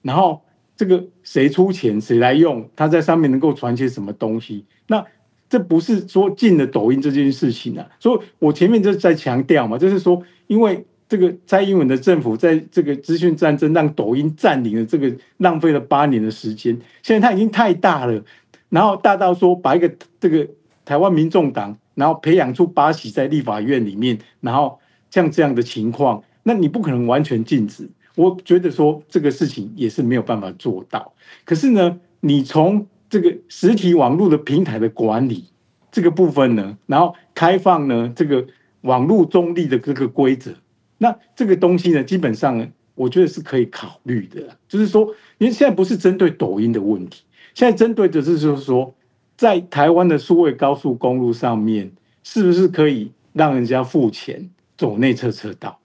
[0.00, 0.42] 然后
[0.76, 4.64] 这个谁出钱谁来用，他在上面能够传些什么东西？
[4.86, 5.04] 那
[5.48, 7.86] 这不是说禁了抖音这件事情啊。
[7.98, 18.22] 所以我前面就在强调嘛，就是说，因为这个蔡英文的政府在这个资讯战争让抖音占领了这个浪费了八年的时间，现在它已经太大了，
[18.68, 19.90] 然后大到说把一个
[20.20, 20.46] 这个
[20.84, 24.78] 台湾民众党，然后培养出八席在立法院里面，然后
[25.10, 27.88] 像这样的情况，那你不可能完全禁止。
[28.14, 31.14] 我觉得说这个事情也是没有办法做到。
[31.44, 35.44] 可是呢，你从这个实体网络的平台的管理
[35.90, 38.46] 这个部分呢，然后开放呢这个
[38.82, 40.52] 网络中立的这个规则，
[40.98, 44.42] 那这个东西呢，基本上，我觉得是可以考虑的。
[44.68, 45.06] 就是说，
[45.38, 47.22] 因为现在不是针对抖音的问题，
[47.54, 48.94] 现在针对的是就是说，
[49.36, 51.90] 在台湾的数位高速公路上面，
[52.22, 55.78] 是不是可以让人家付钱走内侧车道？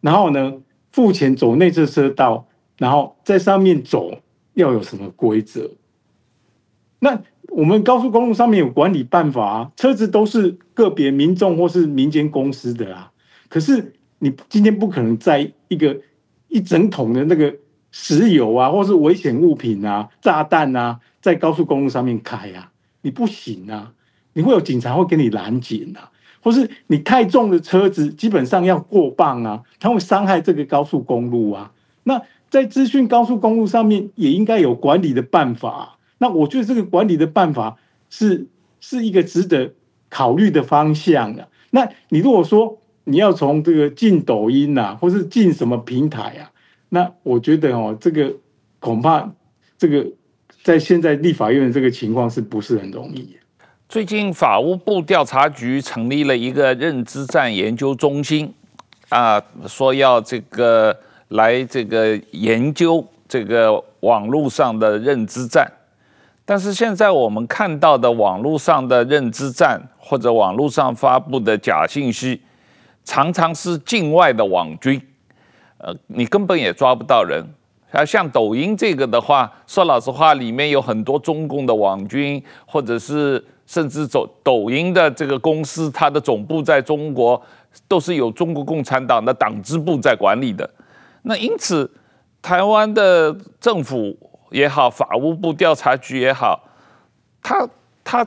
[0.00, 0.54] 然后呢，
[0.90, 2.46] 付钱走内侧车道，
[2.78, 4.10] 然后在上面走
[4.54, 5.70] 要有什么规则？
[7.00, 13.10] 那我们高速公路上面有管理办法啊，车子都是个别民众或是民间公司的啊。
[13.48, 15.98] 可是你今天不可能在一个
[16.48, 17.52] 一整桶的那个
[17.90, 22.70] 石油啊，或是危险物品啊、炸弹啊，在高速公路上面开啊，
[23.02, 23.92] 你不行啊，
[24.34, 26.08] 你会有警察会给你拦截啊。
[26.42, 31.72] 或是你太重的车子，基本上要过磅啊，它会伤害这个高速公路啊。
[32.04, 35.98] 那在资讯高速公路上面也应该有管理的办法。
[36.22, 37.76] 那我觉得这个管理的办法
[38.10, 38.46] 是
[38.78, 39.72] 是一个值得
[40.08, 41.48] 考虑的方向啊。
[41.70, 46.50] 那你如果说你要从这个进抖音呐、啊，或是进什么平台啊，
[46.90, 48.32] 那我觉得哦，这个
[48.78, 49.28] 恐怕
[49.78, 50.06] 这个
[50.62, 53.36] 在现在立法院的这个情况是不是很容易？
[53.88, 58.52] 最近法务部调查局成立了一个认知战研究中心，
[59.08, 60.96] 啊，说要这个。
[61.30, 65.64] 来这个研究这个网络上的认知战，
[66.50, 72.42] 但是现在我们看到的网络上的认知战或者网络上发布的假信息，
[73.04, 75.00] 常常是境外的网军，
[75.78, 77.40] 呃，你根本也抓不到人。
[77.92, 87.40] 啊，像抖音这个的话，说老实话，里面有很多中共的网军，或者是甚至走抖音的这个公司，它的总部在中国，
[87.86, 90.68] 都是由中国共产党的党支部在管理的。
[91.22, 91.88] 那因此，
[92.42, 94.18] 台湾的政府
[94.50, 96.62] 也好，法务部调查局也好，
[97.42, 97.68] 他
[98.04, 98.26] 他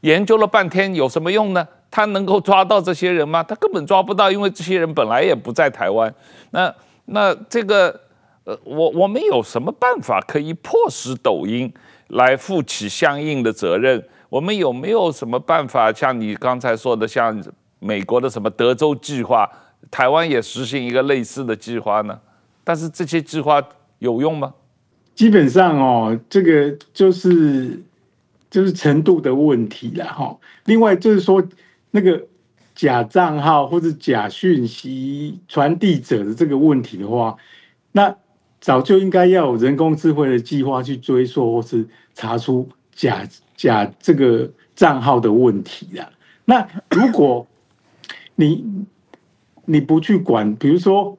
[0.00, 1.66] 研究了半天有什么用呢？
[1.90, 3.42] 他能够抓到这些人吗？
[3.42, 6.12] 他根本抓不到，因为这些人本来也不在台湾。
[6.50, 6.74] 那
[7.04, 8.00] 那这个
[8.44, 11.72] 呃，我我们有什么办法可以迫使抖音
[12.08, 14.02] 来负起相应的责任？
[14.28, 17.38] 我们有没有什么办法，像你刚才说的，像
[17.78, 19.48] 美国的什么德州计划？
[19.90, 22.18] 台湾也实行一个类似的计划呢，
[22.64, 23.62] 但是这些计划
[23.98, 24.54] 有用吗？
[25.14, 27.80] 基本上哦，这个就是
[28.50, 30.36] 就是程度的问题了哈。
[30.64, 31.42] 另外就是说，
[31.90, 32.26] 那个
[32.74, 37.36] 假账号或者假讯息传递者的这个问题的话，
[37.92, 38.14] 那
[38.60, 46.10] 早就应该要有人工智慧的计划去追溯或是查出假假这个账号的问题了。
[46.44, 47.46] 那如果
[48.34, 48.64] 你
[49.66, 51.16] 你不去管，比如说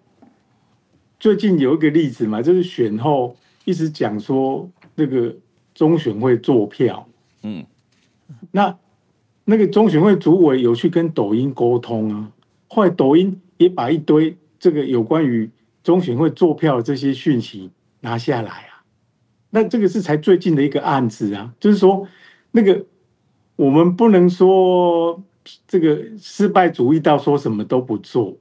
[1.20, 3.36] 最近有一个例子嘛，就是选后
[3.66, 5.36] 一直讲说那个
[5.74, 7.08] 中选会作票，
[7.44, 7.66] 嗯，
[8.52, 8.78] 那
[9.46, 12.32] 那个中选会主委有去跟抖音沟通啊，
[12.68, 15.50] 后来抖音也把一堆这个有关于
[15.84, 17.70] 中选会作票的这些讯息
[18.02, 18.84] 拿下来啊，
[19.50, 22.08] 那这个是才最近的一个案子啊，就是说
[22.52, 22.86] 那个
[23.56, 25.22] 我们不能说。
[25.68, 28.34] 这个失败主义到说什么都不做，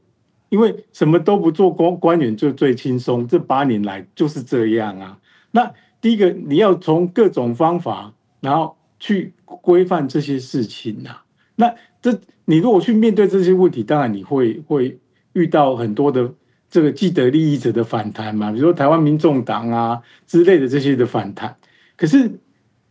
[0.53, 3.27] 因为什么都不做，官官员就最轻松。
[3.27, 5.19] 这八年来就是这样啊。
[5.51, 11.25] 那第一个，你要从各种方法，然后去规范这些事情啊。
[11.57, 14.99] 那这你如果去面对这些问题，当然你会会
[15.33, 16.31] 遇到很多的
[16.69, 21.57] 这个既得利益者的反弹嘛，比如说台湾民众党啊之类的这些的反弹。
[21.97, 22.31] 可是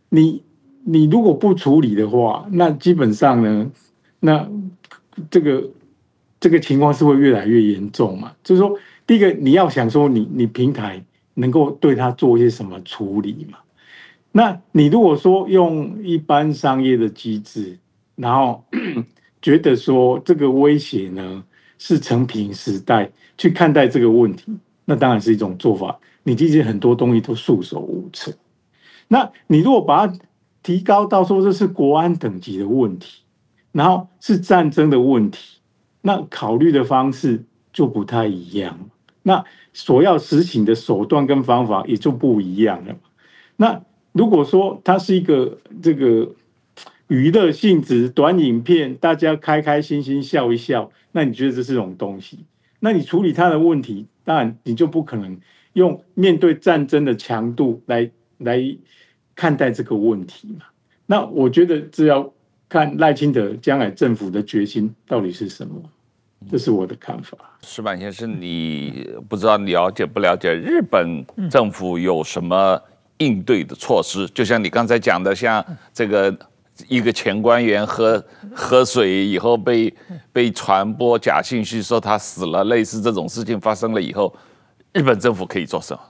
[0.08, 0.42] 你
[0.82, 3.70] 你如果不处理的话，那基本上呢？
[4.18, 4.48] 那
[5.30, 5.68] 这个
[6.42, 8.32] 这个情况是会越来越严重嘛？
[8.42, 8.76] 就是说，
[9.06, 11.00] 第一个你要想说你，你平台
[11.34, 13.58] 能够对它做一些什么处理嘛？
[14.32, 17.78] 那你如果说用一般商业的机制，
[18.16, 18.64] 然后
[19.40, 21.44] 觉得说这个威胁呢
[21.78, 24.52] 是成平时代去看待这个问题，
[24.84, 25.96] 那当然是一种做法。
[26.24, 28.32] 你其实很多东西都束手无策。
[29.06, 30.18] 那你如果把它
[30.60, 33.22] 提高到说这是国安等级的问题。
[33.70, 35.56] 然后是战争的问题，
[36.04, 38.90] 那考虑的方式就不太一样，
[39.22, 42.96] 那所要实行的手段跟方法也就不一样了。
[43.56, 43.80] 那
[44.10, 46.34] 如果说它是一个这个
[47.06, 52.44] 娱乐性质短影片，大家开开心心笑一笑，那你觉得这是种东西？
[52.80, 55.38] 那你处理它的问题，当然你就不可能
[55.74, 58.60] 用面对战争的强度来来
[59.36, 60.66] 看待这个问题嘛。
[61.06, 62.32] 那我觉得只要。
[62.72, 65.74] 看赖清德将来政府的决心到底是什么？
[66.50, 67.36] 这是我的看法。
[67.60, 72.80] 石板先生，你不知道了解不了解日本政府有什么
[73.18, 74.26] 应对的措施？
[74.28, 75.62] 就像你刚才讲的，像
[75.92, 76.34] 这个
[76.88, 79.94] 一个前官员喝喝水以后被
[80.32, 84.34] 被传播假信息说他死了，类似这种事情发生了以后，
[84.94, 86.00] 日本政府可以做什么？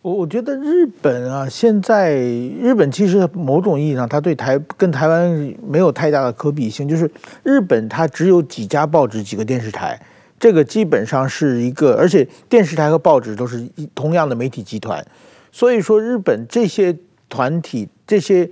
[0.00, 6.88] 我我觉得日本啊，现在日本其实某种意义上，它对台跟台湾没有太大的可比性。
[6.88, 7.10] 就是
[7.42, 10.00] 日本它只有几家报纸、几个电视台，
[10.38, 15.04] 这个基本上是一个，而且电视台和报纸都是一同样的媒体集团。
[15.50, 16.96] 所以说，日本这些
[17.28, 18.48] 团体这些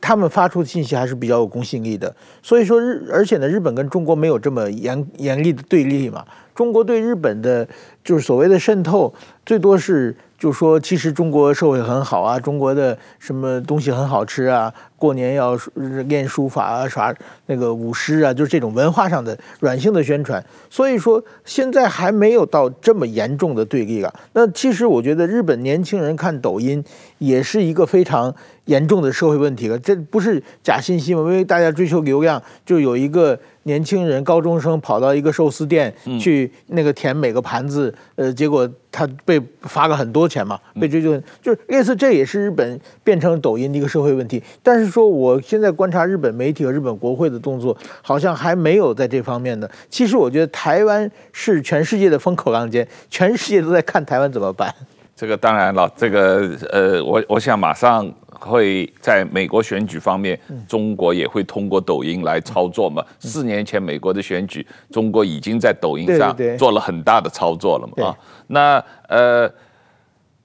[0.00, 2.14] 他们发出的信息还是比较有公信力的。
[2.40, 6.24] 所以说日，而且呢，日本跟中国没有这么严严厉的对立嘛。
[6.54, 7.66] 中国对日本的，
[8.04, 9.12] 就是所谓的渗透，
[9.44, 10.16] 最多是。
[10.38, 15.58] 就说其实中国社会很好啊，中国的什么东西很好吃啊，过年要
[16.06, 17.14] 练书法啊，耍
[17.46, 20.44] 那个舞狮啊，就是这种文化上的软性的宣传。
[20.68, 24.12] 所以说现在还没有到这么严重的对立啊。
[24.32, 26.84] 那其实我觉得日本年轻人看抖音
[27.18, 28.34] 也是一个非常
[28.66, 29.78] 严重的社会问题了。
[29.78, 31.20] 这不是假信息吗？
[31.22, 33.38] 因为大家追求流量，就有一个。
[33.64, 44.42] 年轻人、高中生跑到一个寿司店去，那个填每个盘子，呃，结果他被罚了很多钱嘛，被追究，就是类似，这也是日本变成抖音的一个社会问题。
[44.62, 49.70] 但是说，我现在观察日本媒体和日本国会的动作，好像还没有在这方面的。
[49.90, 54.72] 其实我觉得台湾是全世界的风口浪尖，全世界都在看台湾怎么办。
[55.16, 58.12] 这个当然了，这个呃，我我想马上。
[58.38, 63.04] 会在美国选举方面，中国也会通过抖音来操作嘛？
[63.18, 68.08] 四年前美国的选举，中国已经在抖音上做了很大的操作了嘛？
[68.08, 69.50] 啊，那呃，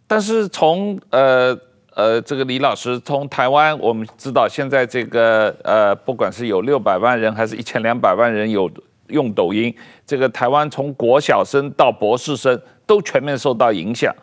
[0.07, 1.57] 但是从呃
[1.95, 8.69] 呃这个李老师从台湾，我们知道现在这个呃，不管是有六百万人还是一千两百万人有
[9.07, 9.73] 用抖音，
[10.05, 14.15] 这个台湾从国小生到博士生都全面受到影响，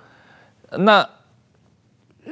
[0.79, 1.07] 那。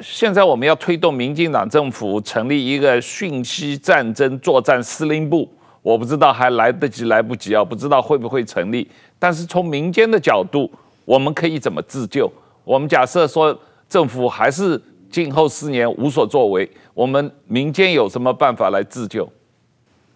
[0.07, 5.51] 现在我们要推动民进党政府成立一个讯息战争作战司令部，
[5.81, 8.87] 我不知道还来得及来不及啊，不知道会不会成立。
[9.19, 10.71] 但是从民间的角度，
[11.07, 12.31] 我们可以怎么自救？
[12.65, 14.79] 我们假设说政府还是
[15.09, 19.27] 今后四年无所作为，我们民间有什么办法来自救？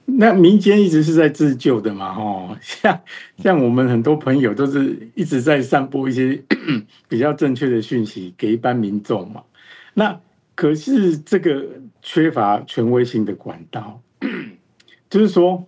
[0.04, 3.00] 那民间一直是在自救的嘛，哦，像
[3.42, 6.38] 像我们很多朋友都是一直在散播一些
[7.08, 9.40] 比较正确的讯息给一般民众嘛。
[9.98, 10.20] 那
[10.54, 11.66] 可是这个
[12.00, 14.00] 缺乏权威性的管道，
[15.10, 15.66] 就是说，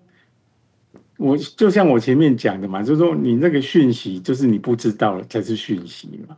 [1.16, 6.36] 我就像我前面讲的嘛，就是说你那个讯息就是你不知道了才是讯息嘛。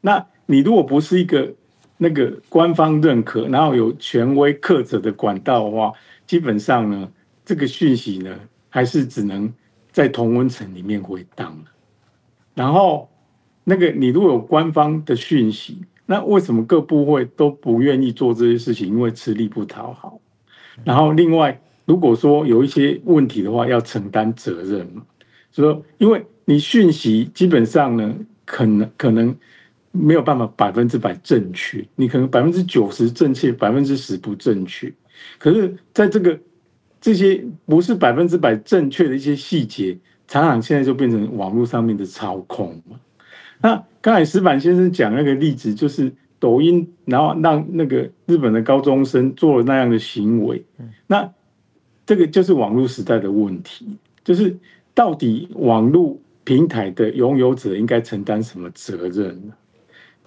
[0.00, 1.52] 那你如果不是一个
[1.98, 5.92] 那个官方认可，然后有权威课责的管道的话，
[6.26, 7.12] 基本上呢，
[7.44, 9.52] 这个讯息呢还是只能
[9.92, 11.54] 在同温层里面回荡。
[12.54, 13.10] 然后
[13.64, 15.84] 那个你如果有官方的讯息。
[16.10, 18.88] 那为什么各部会都不愿意做这些事情？
[18.88, 20.18] 因为吃力不讨好。
[20.82, 25.02] 然后另外，如果说有一些问题的话，要承担责任嘛。
[25.52, 29.36] 所以，因为你讯息基本上呢，可能可能
[29.92, 34.90] 没有办法百分之百正确，你可能百分之九十正确，百分之十不正确。
[35.38, 36.40] 可是，在这个
[37.02, 39.94] 这些不是百分之百正确的一些细节，
[40.26, 42.96] 常常现在就变成网络上面的操控嘛。
[43.60, 50.64] 那刚才石板先生讲那个例子，就是抖音，然后让那个日本的高中生做了那样的行为，
[51.06, 51.28] 那
[52.06, 54.56] 这个就是网络时代的问题，就是
[54.94, 59.52] 到底网络平台的拥有者应该承担什么责任呢？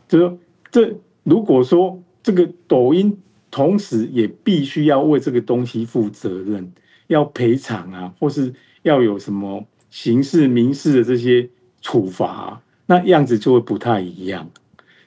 [0.08, 0.38] 就是说，
[0.70, 3.18] 这如果说这个抖音
[3.50, 6.72] 同时也必须要为这个东西负责任，
[7.08, 8.54] 要赔偿啊，或是
[8.84, 11.50] 要有什么刑事、民事的这些
[11.82, 12.62] 处罚啊。
[12.92, 14.50] 那样子就会不太一样。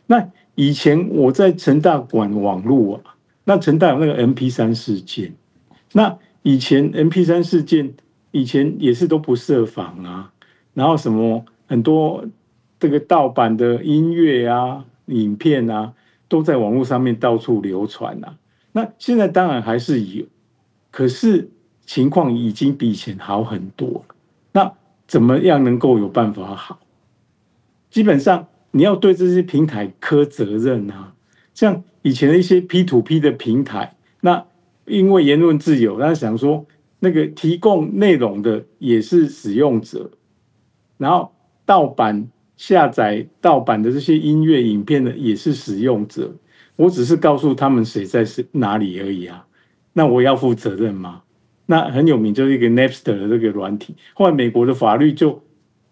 [0.07, 3.14] 那以前我在成大管网络啊，
[3.45, 5.35] 那成大有那个 MP3 事件，
[5.93, 7.93] 那以前 MP3 事件
[8.30, 10.32] 以前也是都不设防啊，
[10.72, 12.24] 然后什么很多
[12.80, 15.93] 这个盗版的音乐啊、影片啊，
[16.26, 18.35] 都在网络上面到处流传啊。
[18.72, 20.24] 那现在当然还是有，
[20.91, 21.51] 可是
[21.85, 24.14] 情况已经比以前好很多了。
[24.53, 24.72] 那
[25.07, 26.78] 怎么样能够有办法好？
[27.95, 31.14] 基本上你要对这些平台负责任啊，
[31.55, 34.45] 像以前的一些 P to P 的平台，那
[34.84, 36.66] 因为言论自由，他想说
[36.99, 40.11] 那个提供内容的也是使用者，
[40.99, 41.30] 然后
[41.64, 46.34] 盗版下载盗版的这些音乐影片的也是使用者，
[46.74, 49.47] 我只是告诉他们谁在是哪里而已啊，
[49.92, 51.22] 那我要负责任吗？
[51.66, 55.40] 那很有名就是一个 Napster 的这个软体，后来美国的法律就。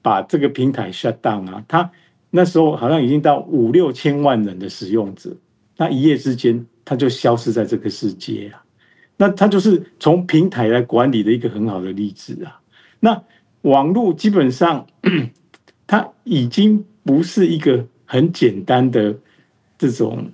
[0.02, 1.90] 把这个平台 shut down 啊，他
[2.30, 5.34] 那时候好像已经到五六千万人的使用者，
[5.76, 8.62] 那一夜之间他就消失在这个世界啊。
[9.16, 12.60] 那他就是从平台来管理的一个很好的例子啊。
[12.98, 13.22] 那
[13.60, 14.84] 网络基本上，
[15.86, 19.14] 它已经不是一个很简单的
[19.78, 20.28] 这种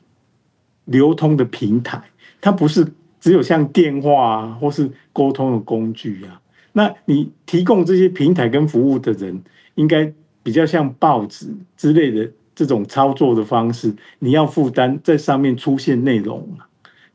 [0.86, 2.02] 流通的平台，
[2.40, 2.86] 它不是
[3.20, 6.40] 只有像电话啊或是沟通的工具啊。
[6.72, 9.42] 那你提供这些平台跟服务的人，
[9.74, 10.12] 应该
[10.42, 11.46] 比较像报纸
[11.76, 16.48] 之类的这种操作的方式，你要负担在上面出现内容，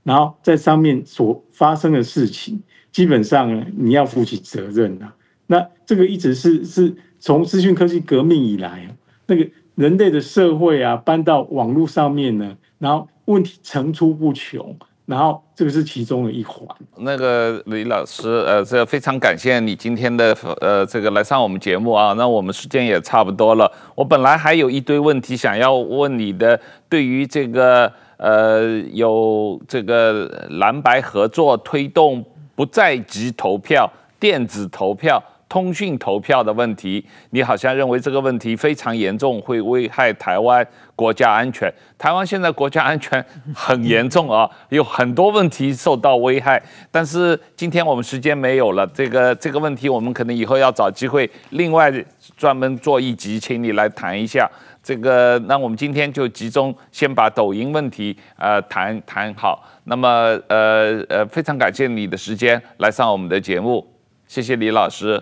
[0.04, 5.16] 然后在上面所发生的事情，基本上，你要负起责任啊。
[5.48, 8.88] 那这个一直是是从资讯科技革命以来，
[9.28, 14.76] 那个人类的社会啊，搬到网络上面呢，然后问题层出不穷，
[15.06, 16.66] 然后这个是其中的一环。
[16.98, 22.14] 那个李老师，呃，这非常感谢你今天的呃这个来上我们节目啊。
[22.14, 32.24] 那我们时间也差不多了，我本来还有一堆问题想要问你的，对于这个呃有这个蓝白合作推动
[32.56, 35.22] 不在籍投票、电子投票。
[35.54, 41.72] 通讯投票的问题，你好像认为这个问题非常严重，会危害台湾国家安全。
[41.96, 43.24] 台湾现在国家安全
[43.54, 46.60] 很严重啊， 有很多问题受到危害。
[46.90, 51.94] 但是今天我们时间没有了，这个这个问题我们可能以后要找机会另外
[52.36, 54.50] 专门做一集，请你来谈一下
[54.82, 55.38] 这个。
[55.46, 59.64] 那我们今天就集中先把抖音问题呃谈谈好。
[59.84, 60.08] 那么
[60.48, 63.86] 呃呃，非常感谢你的时间来上我们的节目，
[64.26, 65.22] 谢谢李老师。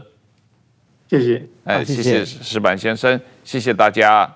[1.11, 4.33] 谢谢，哎，谢谢石板先生，谢谢大家。